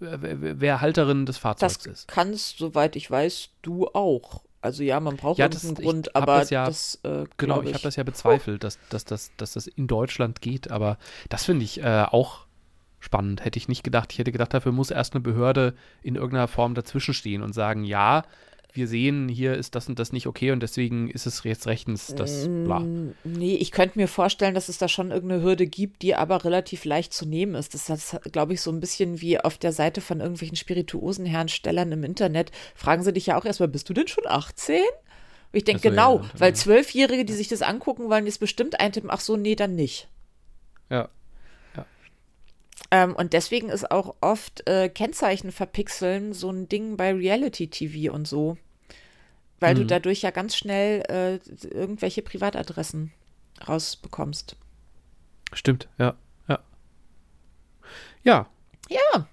wer 0.00 0.80
Halterin 0.80 1.26
des 1.26 1.38
Fahrzeugs 1.38 1.78
das 1.78 1.86
ist. 1.86 2.08
Das 2.08 2.14
kannst, 2.14 2.58
soweit 2.58 2.96
ich 2.96 3.10
weiß, 3.10 3.50
du 3.62 3.86
auch. 3.88 4.42
Also 4.62 4.82
ja, 4.82 5.00
man 5.00 5.16
braucht 5.16 5.38
ja 5.38 5.48
das, 5.48 5.64
einen 5.64 5.74
Grund, 5.74 6.14
aber 6.14 6.40
das 6.40 6.50
ja, 6.50 6.66
das, 6.66 7.00
äh, 7.02 7.24
genau, 7.38 7.62
ich, 7.62 7.68
ich 7.68 7.74
habe 7.74 7.82
das 7.82 7.96
ja 7.96 8.02
bezweifelt, 8.02 8.62
dass, 8.62 8.78
dass, 8.90 9.04
dass, 9.04 9.32
dass 9.36 9.52
das 9.52 9.66
in 9.66 9.86
Deutschland 9.86 10.42
geht. 10.42 10.70
Aber 10.70 10.98
das 11.28 11.44
finde 11.44 11.64
ich 11.64 11.82
äh, 11.82 12.04
auch 12.08 12.46
spannend. 12.98 13.44
Hätte 13.44 13.58
ich 13.58 13.68
nicht 13.68 13.82
gedacht. 13.82 14.12
Ich 14.12 14.18
hätte 14.18 14.32
gedacht, 14.32 14.52
dafür 14.52 14.72
muss 14.72 14.90
erst 14.90 15.14
eine 15.14 15.22
Behörde 15.22 15.74
in 16.02 16.14
irgendeiner 16.14 16.48
Form 16.48 16.74
dazwischenstehen 16.74 17.42
und 17.42 17.54
sagen, 17.54 17.84
ja, 17.84 18.24
wir 18.76 18.88
sehen, 18.88 19.28
hier 19.28 19.54
ist 19.54 19.74
das 19.74 19.88
und 19.88 19.98
das 19.98 20.12
nicht 20.12 20.26
okay 20.26 20.50
und 20.50 20.60
deswegen 20.60 21.10
ist 21.10 21.26
es 21.26 21.42
jetzt 21.44 21.66
rechtens 21.66 22.14
das 22.14 22.48
bla. 22.48 22.80
Mm, 22.80 23.14
nee, 23.24 23.54
ich 23.56 23.70
könnte 23.70 23.98
mir 23.98 24.08
vorstellen, 24.08 24.54
dass 24.54 24.68
es 24.68 24.78
da 24.78 24.88
schon 24.88 25.10
irgendeine 25.10 25.42
Hürde 25.42 25.66
gibt, 25.66 26.02
die 26.02 26.14
aber 26.14 26.44
relativ 26.44 26.84
leicht 26.84 27.12
zu 27.12 27.26
nehmen 27.26 27.54
ist. 27.54 27.74
Das 27.74 27.88
ist, 27.88 28.18
glaube 28.32 28.54
ich, 28.54 28.60
so 28.60 28.70
ein 28.70 28.80
bisschen 28.80 29.20
wie 29.20 29.38
auf 29.40 29.58
der 29.58 29.72
Seite 29.72 30.00
von 30.00 30.20
irgendwelchen 30.20 30.56
Spirituosenherstellern 30.56 31.92
im 31.92 32.04
Internet. 32.04 32.50
Fragen 32.74 33.02
sie 33.02 33.12
dich 33.12 33.26
ja 33.26 33.38
auch 33.38 33.44
erstmal, 33.44 33.68
bist 33.68 33.88
du 33.88 33.94
denn 33.94 34.08
schon 34.08 34.26
18? 34.26 34.76
Und 35.52 35.56
ich 35.56 35.64
denke, 35.64 35.82
so, 35.82 35.90
genau, 35.90 36.18
ja, 36.20 36.30
weil 36.38 36.54
Zwölfjährige, 36.54 37.24
die 37.24 37.32
sich 37.32 37.48
das 37.48 37.62
angucken 37.62 38.08
wollen, 38.08 38.26
jetzt 38.26 38.40
bestimmt 38.40 38.78
eintippen, 38.78 39.10
ach 39.10 39.20
so, 39.20 39.36
nee, 39.36 39.56
dann 39.56 39.74
nicht. 39.74 40.08
Ja. 40.90 41.08
Ähm, 42.90 43.14
und 43.14 43.32
deswegen 43.32 43.68
ist 43.68 43.90
auch 43.90 44.16
oft 44.20 44.66
äh, 44.68 44.88
Kennzeichen 44.88 45.52
verpixeln 45.52 46.32
so 46.32 46.50
ein 46.50 46.68
Ding 46.68 46.96
bei 46.96 47.12
Reality-TV 47.12 48.12
und 48.12 48.26
so. 48.26 48.56
Weil 49.60 49.74
mhm. 49.74 49.80
du 49.80 49.86
dadurch 49.86 50.22
ja 50.22 50.30
ganz 50.30 50.56
schnell 50.56 51.02
äh, 51.08 51.38
irgendwelche 51.68 52.22
Privatadressen 52.22 53.12
rausbekommst. 53.66 54.56
Stimmt, 55.52 55.88
ja, 55.98 56.14
ja. 56.48 56.58
Ja. 58.24 58.48
Ja. 58.88 59.28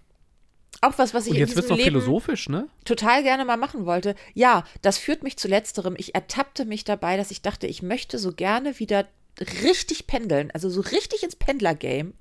Auch 0.82 0.98
was, 0.98 1.14
was 1.14 1.26
ich 1.26 1.32
Und 1.32 1.38
jetzt 1.38 1.56
wird 1.56 1.66
es 1.66 1.70
noch 1.70 1.78
Leben 1.78 1.90
philosophisch, 1.90 2.50
ne? 2.50 2.68
Total 2.86 3.24
gerne 3.24 3.46
mal 3.46 3.58
machen 3.58 3.86
wollte. 3.86 4.16
Ja, 4.36 4.64
das 4.84 5.00
führt 5.00 5.24
mich 5.24 5.38
zu 5.38 5.48
letzterem. 5.48 5.96
Ich 5.98 6.14
ertappte 6.14 6.66
mich 6.66 6.84
dabei, 6.84 7.18
dass 7.18 7.32
ich 7.32 7.42
dachte, 7.42 7.66
ich 7.66 7.82
möchte 7.82 8.20
so 8.20 8.32
gerne 8.32 8.78
wieder 8.78 9.08
richtig 9.64 10.06
pendeln, 10.06 10.52
also 10.52 10.70
so 10.70 10.82
richtig 10.82 11.24
ins 11.24 11.36
Pendler-Game. 11.36 12.14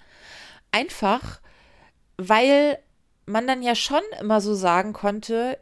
Einfach, 0.76 1.40
weil 2.18 2.78
man 3.24 3.46
dann 3.46 3.62
ja 3.62 3.74
schon 3.74 4.02
immer 4.20 4.42
so 4.42 4.54
sagen 4.54 4.92
konnte, 4.92 5.58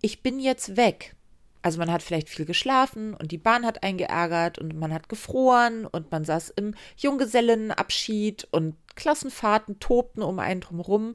ich 0.00 0.22
bin 0.22 0.40
jetzt 0.40 0.78
weg. 0.78 1.14
Also 1.60 1.78
man 1.78 1.92
hat 1.92 2.02
vielleicht 2.02 2.30
viel 2.30 2.46
geschlafen 2.46 3.12
und 3.12 3.30
die 3.30 3.36
Bahn 3.36 3.66
hat 3.66 3.82
einen 3.82 3.98
geärgert 3.98 4.58
und 4.58 4.74
man 4.74 4.94
hat 4.94 5.10
gefroren 5.10 5.84
und 5.84 6.10
man 6.10 6.24
saß 6.24 6.48
im 6.56 6.74
Junggesellenabschied 6.96 8.48
und 8.52 8.76
Klassenfahrten 8.96 9.80
tobten 9.80 10.22
um 10.22 10.38
einen 10.38 10.62
drumherum. 10.62 11.14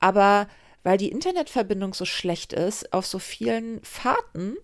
Aber 0.00 0.48
weil 0.82 0.98
die 0.98 1.12
Internetverbindung 1.12 1.94
so 1.94 2.04
schlecht 2.04 2.52
ist 2.52 2.92
auf 2.92 3.06
so 3.06 3.20
vielen 3.20 3.84
Fahrten, 3.84 4.56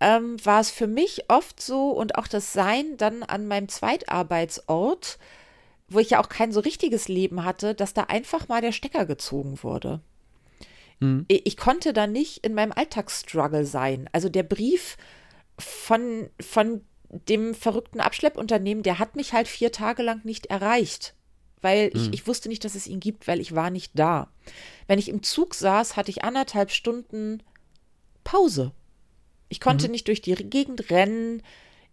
ähm, 0.00 0.36
war 0.44 0.60
es 0.60 0.70
für 0.70 0.86
mich 0.86 1.24
oft 1.30 1.60
so 1.60 1.90
und 1.90 2.14
auch 2.14 2.28
das 2.28 2.52
Sein 2.52 2.96
dann 2.96 3.24
an 3.24 3.48
meinem 3.48 3.68
Zweitarbeitsort, 3.68 5.18
wo 5.88 5.98
ich 5.98 6.10
ja 6.10 6.20
auch 6.20 6.28
kein 6.28 6.52
so 6.52 6.60
richtiges 6.60 7.08
Leben 7.08 7.44
hatte, 7.44 7.74
dass 7.74 7.94
da 7.94 8.04
einfach 8.04 8.48
mal 8.48 8.60
der 8.60 8.72
Stecker 8.72 9.06
gezogen 9.06 9.62
wurde. 9.62 10.00
Mhm. 11.00 11.26
Ich 11.28 11.56
konnte 11.56 11.92
da 11.92 12.06
nicht 12.06 12.44
in 12.44 12.54
meinem 12.54 12.72
Alltagsstruggle 12.72 13.66
sein. 13.66 14.08
Also 14.12 14.28
der 14.28 14.42
Brief 14.42 14.96
von, 15.58 16.30
von 16.40 16.82
dem 17.28 17.54
verrückten 17.54 18.00
Abschleppunternehmen, 18.00 18.82
der 18.82 18.98
hat 18.98 19.16
mich 19.16 19.32
halt 19.32 19.48
vier 19.48 19.72
Tage 19.72 20.02
lang 20.02 20.24
nicht 20.24 20.46
erreicht, 20.46 21.14
weil 21.60 21.90
ich, 21.94 22.08
mhm. 22.08 22.12
ich 22.12 22.26
wusste 22.26 22.48
nicht, 22.48 22.64
dass 22.64 22.74
es 22.74 22.86
ihn 22.86 23.00
gibt, 23.00 23.28
weil 23.28 23.40
ich 23.40 23.54
war 23.54 23.70
nicht 23.70 23.92
da. 23.94 24.28
Wenn 24.86 24.98
ich 24.98 25.08
im 25.08 25.22
Zug 25.22 25.54
saß, 25.54 25.96
hatte 25.96 26.10
ich 26.10 26.24
anderthalb 26.24 26.70
Stunden 26.70 27.42
Pause. 28.24 28.72
Ich 29.48 29.60
konnte 29.60 29.86
mhm. 29.86 29.92
nicht 29.92 30.08
durch 30.08 30.22
die 30.22 30.34
Gegend 30.34 30.90
rennen. 30.90 31.42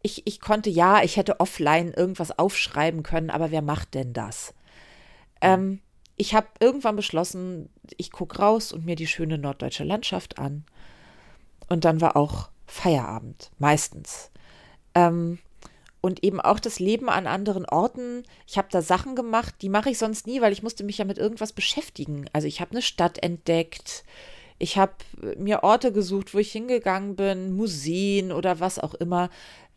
Ich, 0.04 0.26
ich 0.26 0.40
konnte, 0.40 0.70
ja, 0.70 1.04
ich 1.04 1.18
hätte 1.18 1.40
offline 1.40 1.94
irgendwas 1.94 2.38
aufschreiben 2.38 3.04
können, 3.04 3.30
aber 3.30 3.52
wer 3.52 3.62
macht 3.62 3.94
denn 3.94 4.14
das? 4.14 4.54
Ähm, 5.42 5.80
ich 6.18 6.34
habe 6.34 6.48
irgendwann 6.60 6.96
beschlossen, 6.96 7.70
ich 7.98 8.12
gucke 8.12 8.40
raus 8.40 8.72
und 8.72 8.86
mir 8.86 8.96
die 8.96 9.08
schöne 9.08 9.38
norddeutsche 9.38 9.84
Landschaft 9.84 10.38
an. 10.38 10.66
Und 11.70 11.86
dann 11.86 12.02
war 12.02 12.16
auch 12.16 12.50
Feierabend, 12.68 13.52
meistens. 13.58 14.32
Ähm, 14.94 15.40
und 16.02 16.24
eben 16.24 16.42
auch 16.42 16.60
das 16.60 16.80
Leben 16.80 17.10
an 17.10 17.28
anderen 17.28 17.66
Orten. 17.66 18.24
Ich 18.48 18.58
habe 18.58 18.68
da 18.72 18.82
Sachen 18.82 19.16
gemacht, 19.16 19.56
die 19.62 19.70
mache 19.70 19.92
ich 19.92 19.98
sonst 19.98 20.26
nie, 20.26 20.42
weil 20.42 20.52
ich 20.52 20.64
musste 20.64 20.84
mich 20.84 20.98
ja 20.98 21.06
mit 21.06 21.18
irgendwas 21.18 21.54
beschäftigen. 21.54 22.26
Also 22.34 22.48
ich 22.48 22.60
habe 22.60 22.72
eine 22.72 22.82
Stadt 22.82 23.22
entdeckt. 23.24 24.04
Ich 24.58 24.78
habe 24.78 24.94
mir 25.38 25.64
Orte 25.64 25.92
gesucht, 25.92 26.34
wo 26.34 26.40
ich 26.40 26.52
hingegangen 26.52 27.16
bin, 27.16 27.54
Museen 27.54 28.32
oder 28.32 28.60
was 28.60 28.80
auch 28.80 28.94
immer, 28.96 29.30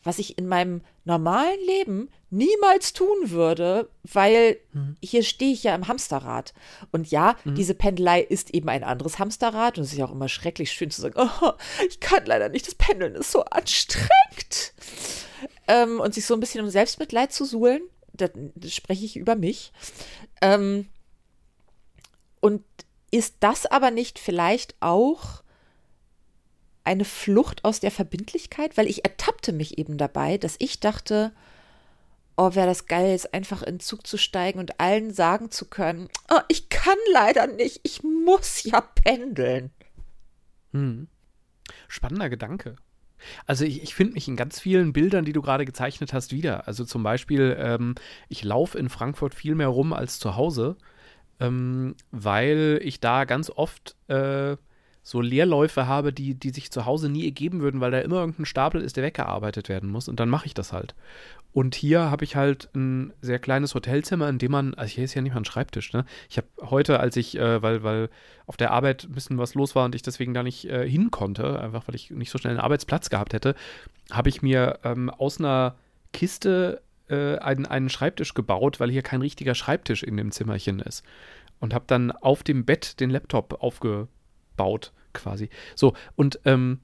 was 0.05 0.19
ich 0.19 0.39
in 0.39 0.47
meinem 0.47 0.83
normalen 1.05 1.59
Leben 1.67 2.11
niemals 2.31 2.93
tun 2.93 3.31
würde, 3.31 3.89
weil 4.05 4.59
mhm. 4.73 4.97
hier 5.03 5.23
stehe 5.23 5.53
ich 5.53 5.65
ja 5.65 5.75
im 5.75 5.89
Hamsterrad. 5.89 6.55
Und 6.93 7.11
ja, 7.11 7.37
mhm. 7.45 7.55
diese 7.55 7.75
Pendelei 7.75 8.21
ist 8.21 8.55
eben 8.55 8.69
ein 8.69 8.85
anderes 8.85 9.19
Hamsterrad 9.19 9.79
und 9.79 9.85
es 9.85 9.93
ist 9.93 9.99
ja 9.99 10.05
auch 10.05 10.13
immer 10.13 10.29
schrecklich 10.29 10.71
schön 10.73 10.91
zu 10.91 11.01
sagen, 11.01 11.15
oh, 11.17 11.53
ich 11.89 12.01
kann 12.01 12.27
leider 12.27 12.49
nicht, 12.49 12.67
das 12.67 12.75
Pendeln 12.75 13.15
ist 13.15 13.33
so 13.33 13.45
anstrengend. 13.45 14.75
Ähm, 15.67 16.01
und 16.01 16.15
sich 16.15 16.27
so 16.27 16.35
ein 16.35 16.41
bisschen 16.41 16.63
um 16.63 16.71
Selbstmitleid 16.71 17.33
zu 17.33 17.45
suhlen, 17.45 17.81
da, 18.13 18.29
spreche 18.69 19.05
ich 19.05 19.17
über 19.17 19.35
mich. 19.35 19.73
Ähm, 20.43 20.89
und 22.41 22.63
ist 23.11 23.37
das 23.41 23.65
aber 23.65 23.91
nicht 23.91 24.19
vielleicht 24.19 24.75
auch 24.81 25.44
eine 26.85 27.05
Flucht 27.05 27.65
aus 27.65 27.81
der 27.81 27.91
Verbindlichkeit? 27.91 28.77
Weil 28.77 28.87
ich 28.87 29.05
ertappte 29.05 29.53
mich 29.53 29.79
eben 29.79 29.99
dabei, 29.99 30.39
dass 30.39 30.57
ich 30.59 30.81
dachte, 30.81 31.33
oh, 32.37 32.55
wäre 32.55 32.67
das 32.67 32.87
geil, 32.87 33.11
jetzt 33.11 33.35
einfach 33.35 33.63
in 33.63 33.77
den 33.77 33.81
Zug 33.81 34.07
zu 34.07 34.17
steigen 34.17 34.59
und 34.59 34.81
allen 34.81 35.13
sagen 35.13 35.51
zu 35.51 35.67
können, 35.67 36.09
oh, 36.31 36.41
ich 36.49 36.69
kann 36.69 36.99
leider 37.13 37.47
nicht, 37.47 37.81
ich 37.83 38.03
muss 38.03 38.65
ja 38.65 38.81
pendeln. 38.81 39.71
Hm. 40.73 41.09
Spannender 41.89 42.29
Gedanke. 42.29 42.77
Also 43.47 43.65
ich, 43.65 43.83
ich 43.83 43.95
finde 43.95 44.15
mich 44.15 44.29
in 44.29 44.37
ganz 44.37 44.61
vielen 44.61 44.93
Bildern, 44.93 45.25
die 45.25 45.33
du 45.33 45.41
gerade 45.41 45.65
gezeichnet 45.65 46.13
hast, 46.13 46.33
wieder. 46.33 46.67
Also 46.67 46.85
zum 46.85 47.03
Beispiel, 47.03 47.57
ähm, 47.59 47.95
ich 48.29 48.45
laufe 48.45 48.79
in 48.79 48.89
Frankfurt 48.89 49.35
viel 49.35 49.55
mehr 49.55 49.69
rum 49.69 49.93
als 49.93 50.19
zu 50.19 50.37
Hause, 50.37 50.77
ähm, 51.41 51.95
weil 52.11 52.81
ich 52.83 53.01
da 53.01 53.25
ganz 53.25 53.51
oft 53.51 53.97
äh, 54.09 54.57
so 55.05 55.21
Leerläufe 55.21 55.87
habe, 55.87 56.15
die, 56.15 56.35
die 56.35 56.49
sich 56.49 56.73
zu 56.73 56.87
Hause 56.87 57.11
nie 57.11 57.27
ergeben 57.27 57.61
würden, 57.61 57.81
weil 57.83 57.91
da 57.91 58.01
immer 58.01 58.21
irgendein 58.21 58.47
Stapel 58.47 58.81
ist, 58.81 58.97
der 58.97 59.05
weggearbeitet 59.05 59.69
werden 59.69 59.91
muss. 59.91 60.09
Und 60.09 60.19
dann 60.19 60.31
mache 60.31 60.47
ich 60.47 60.55
das 60.55 60.73
halt. 60.73 60.95
Und 61.53 61.75
hier 61.75 62.11
habe 62.11 62.25
ich 62.25 62.37
halt 62.37 62.71
ein 62.75 63.13
sehr 63.21 63.39
kleines 63.39 63.75
Hotelzimmer, 63.75 64.29
in 64.31 64.39
dem 64.39 64.51
man, 64.51 64.73
also 64.75 64.95
hier 64.95 65.05
ist 65.05 65.13
ja 65.13 65.21
nicht 65.21 65.35
mal 65.35 65.43
ein 65.43 65.45
Schreibtisch, 65.45 65.93
ne? 65.93 66.07
Ich 66.31 66.39
habe 66.39 66.49
heute, 66.63 66.99
als 67.01 67.17
ich, 67.17 67.39
äh, 67.39 67.63
weil, 67.63 67.83
weil 67.85 68.09
auf 68.47 68.57
der 68.57 68.71
Arbeit 68.71 69.05
ein 69.05 69.13
bisschen 69.13 69.37
was 69.37 69.55
los 69.55 69.77
war 69.77 69.85
und 69.85 69.95
ich 69.95 70.03
deswegen 70.03 70.33
da 70.33 70.43
nicht 70.43 70.65
äh, 70.65 70.89
hin 70.89 71.11
konnte, 71.11 71.61
einfach 71.61 71.87
weil 71.87 71.95
ich 71.95 72.11
nicht 72.11 72.31
so 72.31 72.39
schnell 72.39 72.53
einen 72.53 72.61
Arbeitsplatz 72.61 73.11
gehabt 73.11 73.35
hätte, 73.35 73.55
habe 74.11 74.31
ich 74.31 74.41
mir 74.41 74.81
ähm, 74.85 75.11
aus 75.11 75.39
einer 75.39 75.77
Kiste 76.15 76.81
äh, 77.09 77.37
einen, 77.37 77.67
einen 77.67 77.91
Schreibtisch 77.91 78.33
gebaut, 78.33 78.81
weil 78.81 78.91
hier 78.91 79.03
kein 79.03 79.21
richtiger 79.21 79.55
Schreibtisch 79.55 80.03
in 80.03 80.17
dem 80.17 80.33
Zimmerchen 80.33 80.81
ist. 80.81 81.05
Und 81.61 81.75
habe 81.75 81.85
dann 81.87 82.11
auf 82.11 82.43
dem 82.43 82.65
Bett 82.65 83.01
den 83.01 83.11
Laptop 83.11 83.63
aufgebaut, 84.55 84.93
quasi. 85.13 85.51
So, 85.75 85.95
und 86.17 86.41
ähm, 86.45 86.81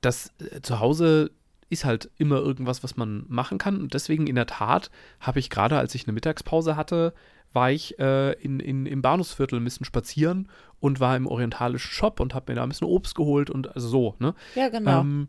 das 0.00 0.32
äh, 0.38 0.60
zu 0.60 0.80
Hause 0.80 1.30
ist 1.70 1.84
halt 1.84 2.10
immer 2.18 2.36
irgendwas, 2.36 2.84
was 2.84 2.96
man 2.96 3.24
machen 3.28 3.58
kann. 3.58 3.80
Und 3.80 3.94
deswegen 3.94 4.26
in 4.26 4.36
der 4.36 4.46
Tat 4.46 4.90
habe 5.20 5.38
ich 5.38 5.50
gerade, 5.50 5.78
als 5.78 5.94
ich 5.94 6.04
eine 6.06 6.12
Mittagspause 6.12 6.76
hatte, 6.76 7.14
war 7.52 7.70
ich 7.70 7.98
äh, 7.98 8.32
in, 8.32 8.60
in, 8.60 8.86
im 8.86 9.00
Bahnhofsviertel 9.02 9.58
ein 9.58 9.64
bisschen 9.64 9.86
spazieren 9.86 10.50
und 10.80 11.00
war 11.00 11.16
im 11.16 11.26
orientalischen 11.26 11.90
Shop 11.90 12.20
und 12.20 12.34
habe 12.34 12.52
mir 12.52 12.56
da 12.56 12.62
ein 12.64 12.68
bisschen 12.68 12.86
Obst 12.88 13.14
geholt 13.14 13.48
und 13.48 13.74
also 13.74 13.88
so, 13.88 14.14
ne? 14.18 14.34
Ja, 14.54 14.68
genau. 14.68 15.00
Ähm, 15.00 15.28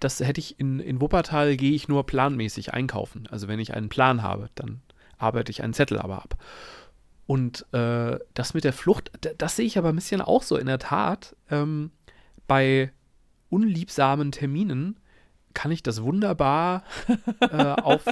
das 0.00 0.20
hätte 0.20 0.40
ich 0.40 0.60
in, 0.60 0.80
in 0.80 1.00
Wuppertal, 1.00 1.56
gehe 1.56 1.72
ich 1.72 1.88
nur 1.88 2.04
planmäßig 2.04 2.74
einkaufen. 2.74 3.26
Also 3.30 3.48
wenn 3.48 3.60
ich 3.60 3.72
einen 3.72 3.88
Plan 3.88 4.22
habe, 4.22 4.50
dann 4.54 4.82
arbeite 5.16 5.50
ich 5.50 5.62
einen 5.62 5.72
Zettel 5.72 5.98
aber 5.98 6.22
ab. 6.22 6.36
Und 7.26 7.66
äh, 7.72 8.18
das 8.34 8.54
mit 8.54 8.64
der 8.64 8.72
Flucht, 8.72 9.10
das 9.38 9.56
sehe 9.56 9.66
ich 9.66 9.78
aber 9.78 9.88
ein 9.88 9.96
bisschen 9.96 10.20
auch 10.20 10.42
so 10.42 10.56
in 10.56 10.66
der 10.66 10.78
Tat. 10.78 11.34
Ähm, 11.50 11.90
bei 12.46 12.92
unliebsamen 13.50 14.32
Terminen 14.32 14.98
kann 15.54 15.70
ich 15.70 15.82
das 15.82 16.02
wunderbar 16.02 16.84
äh, 17.40 17.56
auf, 17.82 18.04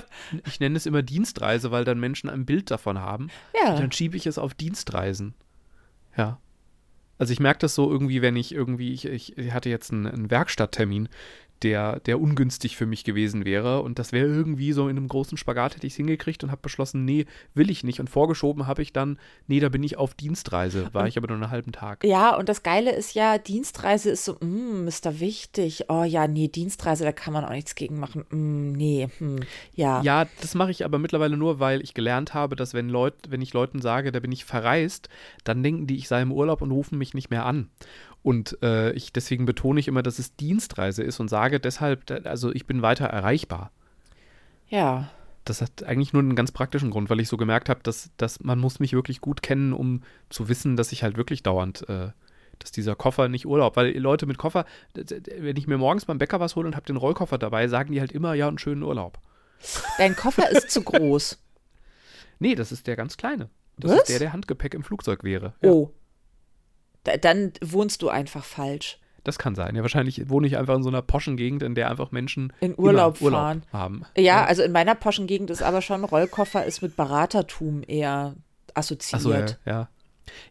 ich 0.47 0.59
nenne 0.61 0.77
es 0.77 0.87
immer 0.87 1.03
Dienstreise, 1.03 1.71
weil 1.71 1.85
dann 1.85 2.01
Menschen 2.01 2.31
ein 2.31 2.47
Bild 2.47 2.71
davon 2.71 2.99
haben. 2.99 3.29
Ja. 3.63 3.73
Und 3.73 3.81
dann 3.81 3.93
schiebe 3.93 4.17
ich 4.17 4.27
es 4.27 4.39
auf 4.39 4.55
Dienstreisen. 4.55 5.35
Ja. 6.17 6.39
Also 7.19 7.33
ich 7.33 7.41
merke 7.41 7.61
das 7.61 7.75
so 7.75 7.91
irgendwie, 7.91 8.23
wenn 8.23 8.35
ich 8.35 8.53
irgendwie, 8.53 8.93
ich, 8.93 9.07
ich 9.07 9.53
hatte 9.53 9.69
jetzt 9.69 9.93
einen, 9.93 10.07
einen 10.07 10.31
Werkstatttermin 10.31 11.09
der, 11.65 12.01
der 12.01 12.21
ungünstig 12.21 12.77
für 12.77 12.87
mich 12.87 13.05
gewesen 13.05 13.45
wäre. 13.45 13.81
Und 13.83 13.99
das 13.99 14.13
wäre 14.13 14.27
irgendwie 14.27 14.73
so 14.73 14.89
in 14.89 14.97
einem 14.97 15.09
großen 15.09 15.39
Spagat, 15.39 15.77
hätte 15.77 15.87
ich 15.87 15.95
es 15.95 15.97
hingekriegt 15.97 16.45
und 16.45 16.51
habe 16.51 16.61
beschlossen, 16.61 17.05
nee, 17.05 17.25
will 17.55 17.71
ich 17.71 17.83
nicht. 17.83 18.01
Und 18.01 18.11
vorgeschoben 18.11 18.67
habe 18.67 18.83
ich 18.83 18.93
dann, 18.93 19.19
nee, 19.47 19.61
da 19.61 19.71
bin 19.71 19.83
ich 19.83 19.97
auf 19.97 20.15
Dienstreise. 20.15 20.91
War 20.93 21.09
ich 21.09 21.17
aber 21.17 21.29
nur 21.29 21.39
einen 21.39 21.51
halben 21.51 21.73
Tag. 21.73 22.05
Ja, 22.05 22.37
und 22.37 22.49
das 22.49 22.63
Geile 22.63 22.93
ist 22.93 23.15
ja, 23.15 23.39
Dienstreise 23.39 24.11
ist 24.11 24.27
so, 24.27 24.37
mm, 24.41 24.87
ist 24.87 25.07
da 25.07 25.19
wichtig. 25.19 25.87
Oh 25.89 26.05
ja, 26.05 26.29
nee, 26.29 26.49
Dienstreise, 26.49 27.05
da 27.05 27.13
kann 27.13 27.33
man 27.33 27.45
auch 27.45 27.51
nichts 27.51 27.75
gegen 27.75 27.99
machen. 27.99 28.25
Mm, 28.31 28.73
nee, 28.73 29.09
hm, 29.19 29.41
ja. 29.75 30.03
Ja, 30.03 30.27
das 30.43 30.55
mache 30.55 30.71
ich 30.71 30.85
aber 30.85 30.99
mittlerweile 30.99 31.37
nur, 31.39 31.61
weil 31.61 31.83
ich 31.83 31.95
gelernt 31.95 32.35
habe, 32.35 32.57
dass 32.57 32.75
wenn 32.75 32.91
Leute, 32.91 33.31
wenn 33.31 33.41
ich 33.41 33.55
Leuten 33.55 33.81
sage, 33.81 34.13
da 34.13 34.21
bin 34.21 34.33
ich 34.33 34.45
verreist, 34.45 35.09
dann 35.45 35.63
denken 35.63 35.87
die, 35.87 35.97
ich 35.97 36.09
sei 36.09 36.21
im 36.21 36.33
Urlaub 36.33 36.61
und 36.61 36.71
rufen 36.71 36.99
mich 36.99 37.15
nicht 37.15 37.31
mehr 37.31 37.47
an. 37.47 37.71
Und 38.25 38.57
äh, 38.63 38.91
ich, 38.93 39.13
deswegen 39.13 39.45
betone 39.45 39.79
ich 39.79 39.87
immer, 39.87 40.03
dass 40.03 40.19
es 40.19 40.35
Dienstreise 40.35 41.03
ist 41.03 41.21
und 41.21 41.29
sage 41.29 41.61
deshalb, 41.61 42.11
also 42.25 42.51
ich 42.53 42.67
bin 42.67 42.81
weiter 42.81 43.05
erreichbar. 43.05 43.71
Ja. 44.67 45.11
Das 45.45 45.61
hat 45.61 45.83
eigentlich 45.85 46.15
nur 46.15 46.23
einen 46.23 46.35
ganz 46.35 46.51
praktischen 46.51 46.91
Grund, 46.91 47.11
weil 47.11 47.21
ich 47.21 47.29
so 47.29 47.37
gemerkt 47.37 47.69
habe, 47.69 47.81
dass, 47.83 48.11
dass 48.17 48.41
man 48.41 48.59
muss 48.59 48.81
mich 48.81 48.95
wirklich 48.95 49.21
gut 49.21 49.43
kennen, 49.43 49.75
um 49.75 50.05
zu 50.31 50.49
wissen, 50.49 50.75
dass 50.75 50.91
ich 50.91 51.03
halt 51.03 51.19
wirklich 51.19 51.43
dauernd, 51.43 51.87
äh, 51.91 52.13
dass 52.59 52.73
dieser 52.73 52.97
Koffer 52.97 53.29
nicht 53.29 53.45
Urlaub, 53.45 53.77
weil 53.77 53.95
Leute 53.99 54.25
mit 54.25 54.39
Koffer, 54.39 54.65
wenn 54.95 55.59
ich 55.59 55.67
mir 55.67 55.77
morgens 55.77 56.07
beim 56.07 56.17
Bäcker 56.17 56.41
was 56.41 56.57
hole 56.57 56.67
und 56.67 56.77
habe 56.77 56.87
den 56.87 56.97
Rollkoffer 56.97 57.37
dabei, 57.37 57.69
sagen 57.69 57.93
die 57.93 58.01
halt 58.01 58.13
immer, 58.13 58.33
ja, 58.33 58.49
einen 58.49 58.57
schönen 58.57 58.85
Urlaub. 58.85 59.19
Dein 59.99 60.17
Koffer 60.17 60.51
ist 60.51 60.71
zu 60.71 60.83
groß. 60.83 61.41
Nee, 62.41 62.57
das 62.57 62.73
ist 62.73 62.89
der 62.89 62.97
ganz 62.97 63.17
kleine. 63.17 63.49
Das 63.79 63.93
was? 63.93 63.99
ist 64.01 64.09
der, 64.09 64.19
der 64.19 64.33
Handgepäck 64.33 64.75
im 64.75 64.83
Flugzeug 64.83 65.23
wäre. 65.23 65.55
Ja. 65.63 65.71
Oh, 67.07 67.13
dann 67.21 67.53
wohnst 67.63 68.03
du 68.03 68.09
einfach 68.09 68.45
falsch. 68.45 68.99
Das 69.25 69.39
kann 69.39 69.55
sein. 69.55 69.75
Ja, 69.75 69.83
wahrscheinlich 69.83 70.29
wohne 70.29 70.47
ich 70.47 70.59
einfach 70.59 70.75
in 70.75 70.83
so 70.83 70.91
einer 70.91 71.01
poschen 71.01 71.37
Gegend, 71.39 71.63
in 71.63 71.75
der 71.75 71.91
einfach 71.91 72.13
Menschen 72.13 72.53
in 72.61 72.79
Urlaub, 72.79 73.23
Urlaub 73.23 73.41
fahren 73.41 73.63
haben. 73.73 74.05
Ja, 74.17 74.23
ja, 74.23 74.45
also 74.45 74.63
in 74.63 74.73
meiner 74.73 74.95
poschen 74.95 75.27
Gegend 75.27 75.49
ist 75.51 75.63
aber 75.63 75.81
schon 75.81 76.05
Rollkoffer 76.05 76.65
ist 76.67 76.83
mit 76.83 76.95
Beratertum 76.95 77.83
eher 77.87 78.35
assoziiert. 78.75 79.15
Ach 79.15 79.21
so, 79.21 79.33
ja, 79.33 79.47
ja. 79.65 79.89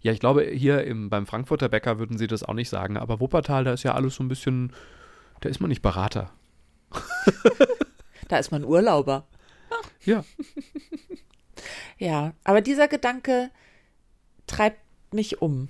Ja, 0.02 0.12
ich 0.12 0.20
glaube, 0.20 0.44
hier 0.44 0.84
im, 0.84 1.10
beim 1.10 1.26
Frankfurter 1.26 1.70
Bäcker 1.70 2.00
würden 2.00 2.18
sie 2.18 2.28
das 2.28 2.44
auch 2.44 2.54
nicht 2.54 2.70
sagen. 2.70 2.98
Aber 2.98 3.20
Wuppertal, 3.20 3.64
da 3.64 3.74
ist 3.74 3.84
ja 3.84 3.94
alles 3.94 4.16
so 4.16 4.24
ein 4.24 4.28
bisschen, 4.28 4.74
da 5.42 5.50
ist 5.50 5.60
man 5.60 5.70
nicht 5.70 5.82
Berater. 5.82 6.32
Da 8.28 8.38
ist 8.38 8.52
man 8.52 8.64
Urlauber. 8.64 9.28
Ja. 10.04 10.24
Ja, 11.98 12.34
aber 12.44 12.62
dieser 12.62 12.88
Gedanke 12.88 13.52
treibt 14.48 14.80
mich 15.14 15.42
um. 15.42 15.70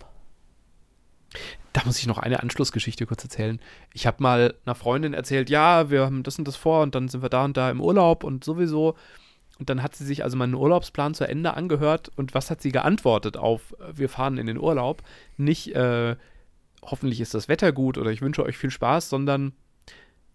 Da 1.74 1.82
muss 1.86 1.98
ich 2.00 2.08
noch 2.08 2.19
eine 2.19 2.41
Anschlussgeschichte 2.41 3.06
kurz 3.06 3.24
erzählen. 3.24 3.60
Ich 3.93 4.06
habe 4.06 4.22
mal 4.22 4.54
einer 4.65 4.76
Freundin 4.76 5.13
erzählt, 5.13 5.50
ja, 5.50 5.89
wir 5.89 6.06
haben 6.06 6.24
das 6.24 6.38
und 6.38 6.48
das 6.48 6.56
vor 6.56 6.84
und 6.84 6.93
dann 6.93 7.08
sind 7.08 7.24
wir 7.24 7.30
da 7.30 7.46
und 7.46 7.58
da 7.58 7.72
im 7.72 7.82
Urlaub 7.82 8.24
und 8.24 8.43
sowieso. 8.43 8.96
Und 9.60 9.69
dann 9.69 9.84
hat 9.84 9.96
sie 9.96 10.06
sich 10.06 10.24
also 10.24 10.38
meinen 10.38 10.56
Urlaubsplan 10.56 11.13
zu 11.13 11.28
Ende 11.28 11.56
angehört 11.56 12.12
und 12.15 12.34
was 12.34 12.50
hat 12.52 12.62
sie 12.62 12.72
geantwortet 12.72 13.38
auf, 13.38 13.76
äh, 13.80 13.98
wir 13.98 14.10
fahren 14.10 14.38
in 14.38 14.48
den 14.48 14.60
Urlaub? 14.60 15.04
Nicht, 15.38 15.76
äh, 15.76 16.15
hoffentlich 16.82 17.22
ist 17.22 17.34
das 17.34 17.48
Wetter 17.48 17.72
gut 17.72 17.98
oder 17.98 18.12
ich 18.12 18.22
wünsche 18.22 18.43
euch 18.43 18.58
viel 18.58 18.72
Spaß, 18.72 19.10
sondern 19.10 19.54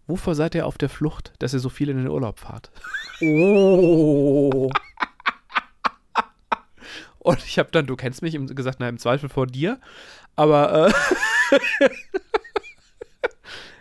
wovor 0.07 0.35
seid 0.35 0.55
ihr 0.55 0.65
auf 0.65 0.77
der 0.77 0.89
Flucht, 0.89 1.33
dass 1.39 1.53
ihr 1.53 1.59
so 1.59 1.69
viel 1.69 1.89
in 1.89 1.97
den 1.97 2.07
Urlaub 2.07 2.39
fahrt? 2.39 2.71
Oh. 3.21 4.69
Und 7.19 7.43
ich 7.45 7.59
habe 7.59 7.69
dann, 7.71 7.85
du 7.85 7.95
kennst 7.95 8.21
mich, 8.21 8.37
gesagt, 8.55 8.77
na, 8.79 8.87
im 8.89 8.97
Zweifel 8.97 9.29
vor 9.29 9.45
dir. 9.45 9.79
Aber 10.39 10.87
äh, 10.87 11.59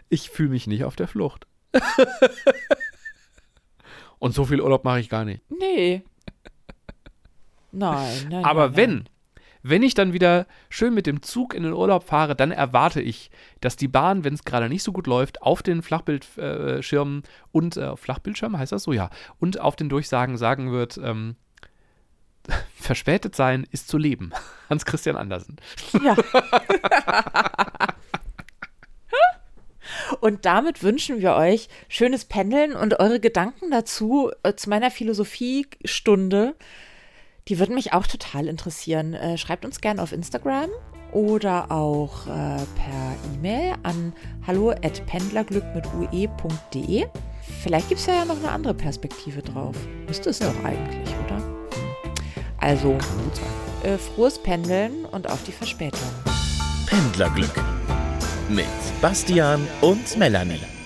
ich 0.08 0.28
fühle 0.28 0.48
mich 0.48 0.66
nicht 0.66 0.82
auf 0.82 0.96
der 0.96 1.06
Flucht. 1.06 1.46
Und 4.18 4.34
so 4.34 4.44
viel 4.44 4.60
Urlaub 4.60 4.82
mache 4.82 4.98
ich 4.98 5.08
gar 5.08 5.24
nicht. 5.24 5.40
Nee. 5.48 6.02
Nein, 7.70 8.26
nein. 8.28 8.44
Aber 8.44 8.70
nein, 8.70 8.76
wenn, 8.76 8.90
Nein. 8.90 9.08
wenn 9.62 9.82
ich 9.84 9.94
dann 9.94 10.12
wieder 10.12 10.48
schön 10.68 10.94
mit 10.94 11.06
dem 11.06 11.22
Zug 11.22 11.54
in 11.54 11.62
den 11.62 11.74
Urlaub 11.74 12.02
fahre, 12.02 12.34
dann 12.34 12.50
erwarte 12.50 13.00
ich, 13.00 13.30
dass 13.60 13.76
die 13.76 13.86
Bahn, 13.86 14.24
wenn 14.24 14.34
es 14.34 14.44
gerade 14.44 14.68
nicht 14.68 14.82
so 14.82 14.90
gut 14.90 15.06
läuft, 15.06 15.40
auf 15.42 15.62
den 15.62 15.82
Flachbildschirmen 15.82 17.22
und 17.52 17.76
äh, 17.76 17.84
auf 17.84 18.00
Flachbildschirm 18.00 18.58
heißt 18.58 18.72
das 18.72 18.82
so, 18.82 18.92
ja, 18.92 19.10
und 19.38 19.60
auf 19.60 19.76
den 19.76 19.88
Durchsagen 19.88 20.36
sagen 20.36 20.72
wird, 20.72 20.98
ähm, 21.00 21.36
verspätet 22.74 23.34
sein 23.36 23.66
ist 23.70 23.88
zu 23.88 23.98
leben. 23.98 24.32
Hans 24.70 24.84
Christian 24.84 25.16
Andersen. 25.16 25.56
Ja. 26.02 26.16
Und 30.20 30.44
damit 30.44 30.82
wünschen 30.82 31.20
wir 31.20 31.34
euch 31.34 31.68
schönes 31.88 32.24
Pendeln 32.24 32.74
und 32.74 33.00
eure 33.00 33.20
Gedanken 33.20 33.70
dazu 33.70 34.30
äh, 34.42 34.54
zu 34.54 34.68
meiner 34.68 34.90
Philosophiestunde. 34.90 36.54
Die 37.48 37.58
würden 37.58 37.74
mich 37.74 37.92
auch 37.92 38.06
total 38.06 38.48
interessieren. 38.48 39.14
Äh, 39.14 39.38
schreibt 39.38 39.64
uns 39.64 39.80
gerne 39.80 40.02
auf 40.02 40.12
Instagram 40.12 40.70
oder 41.12 41.70
auch 41.70 42.26
äh, 42.26 42.30
per 42.30 43.16
E-Mail 43.34 43.74
an 43.82 44.12
hallo@pendlerglück 44.46 45.64
mit 45.74 45.86
ue.de. 45.86 47.06
Vielleicht 47.62 47.88
gibt 47.88 48.00
es 48.00 48.06
ja, 48.06 48.14
ja 48.14 48.24
noch 48.24 48.38
eine 48.38 48.50
andere 48.50 48.74
Perspektive 48.74 49.42
drauf. 49.42 49.76
Müsste 50.06 50.30
es 50.30 50.38
doch 50.38 50.64
eigentlich, 50.64 51.08
oder? 51.24 51.57
Also, 52.58 52.98
äh, 53.82 53.96
frohes 53.96 54.38
Pendeln 54.38 55.04
und 55.10 55.30
auf 55.30 55.42
die 55.44 55.52
Verspätung. 55.52 56.00
Pendlerglück 56.86 57.54
mit 58.48 58.66
Bastian 59.00 59.66
und 59.80 60.16
Melanie. 60.16 60.77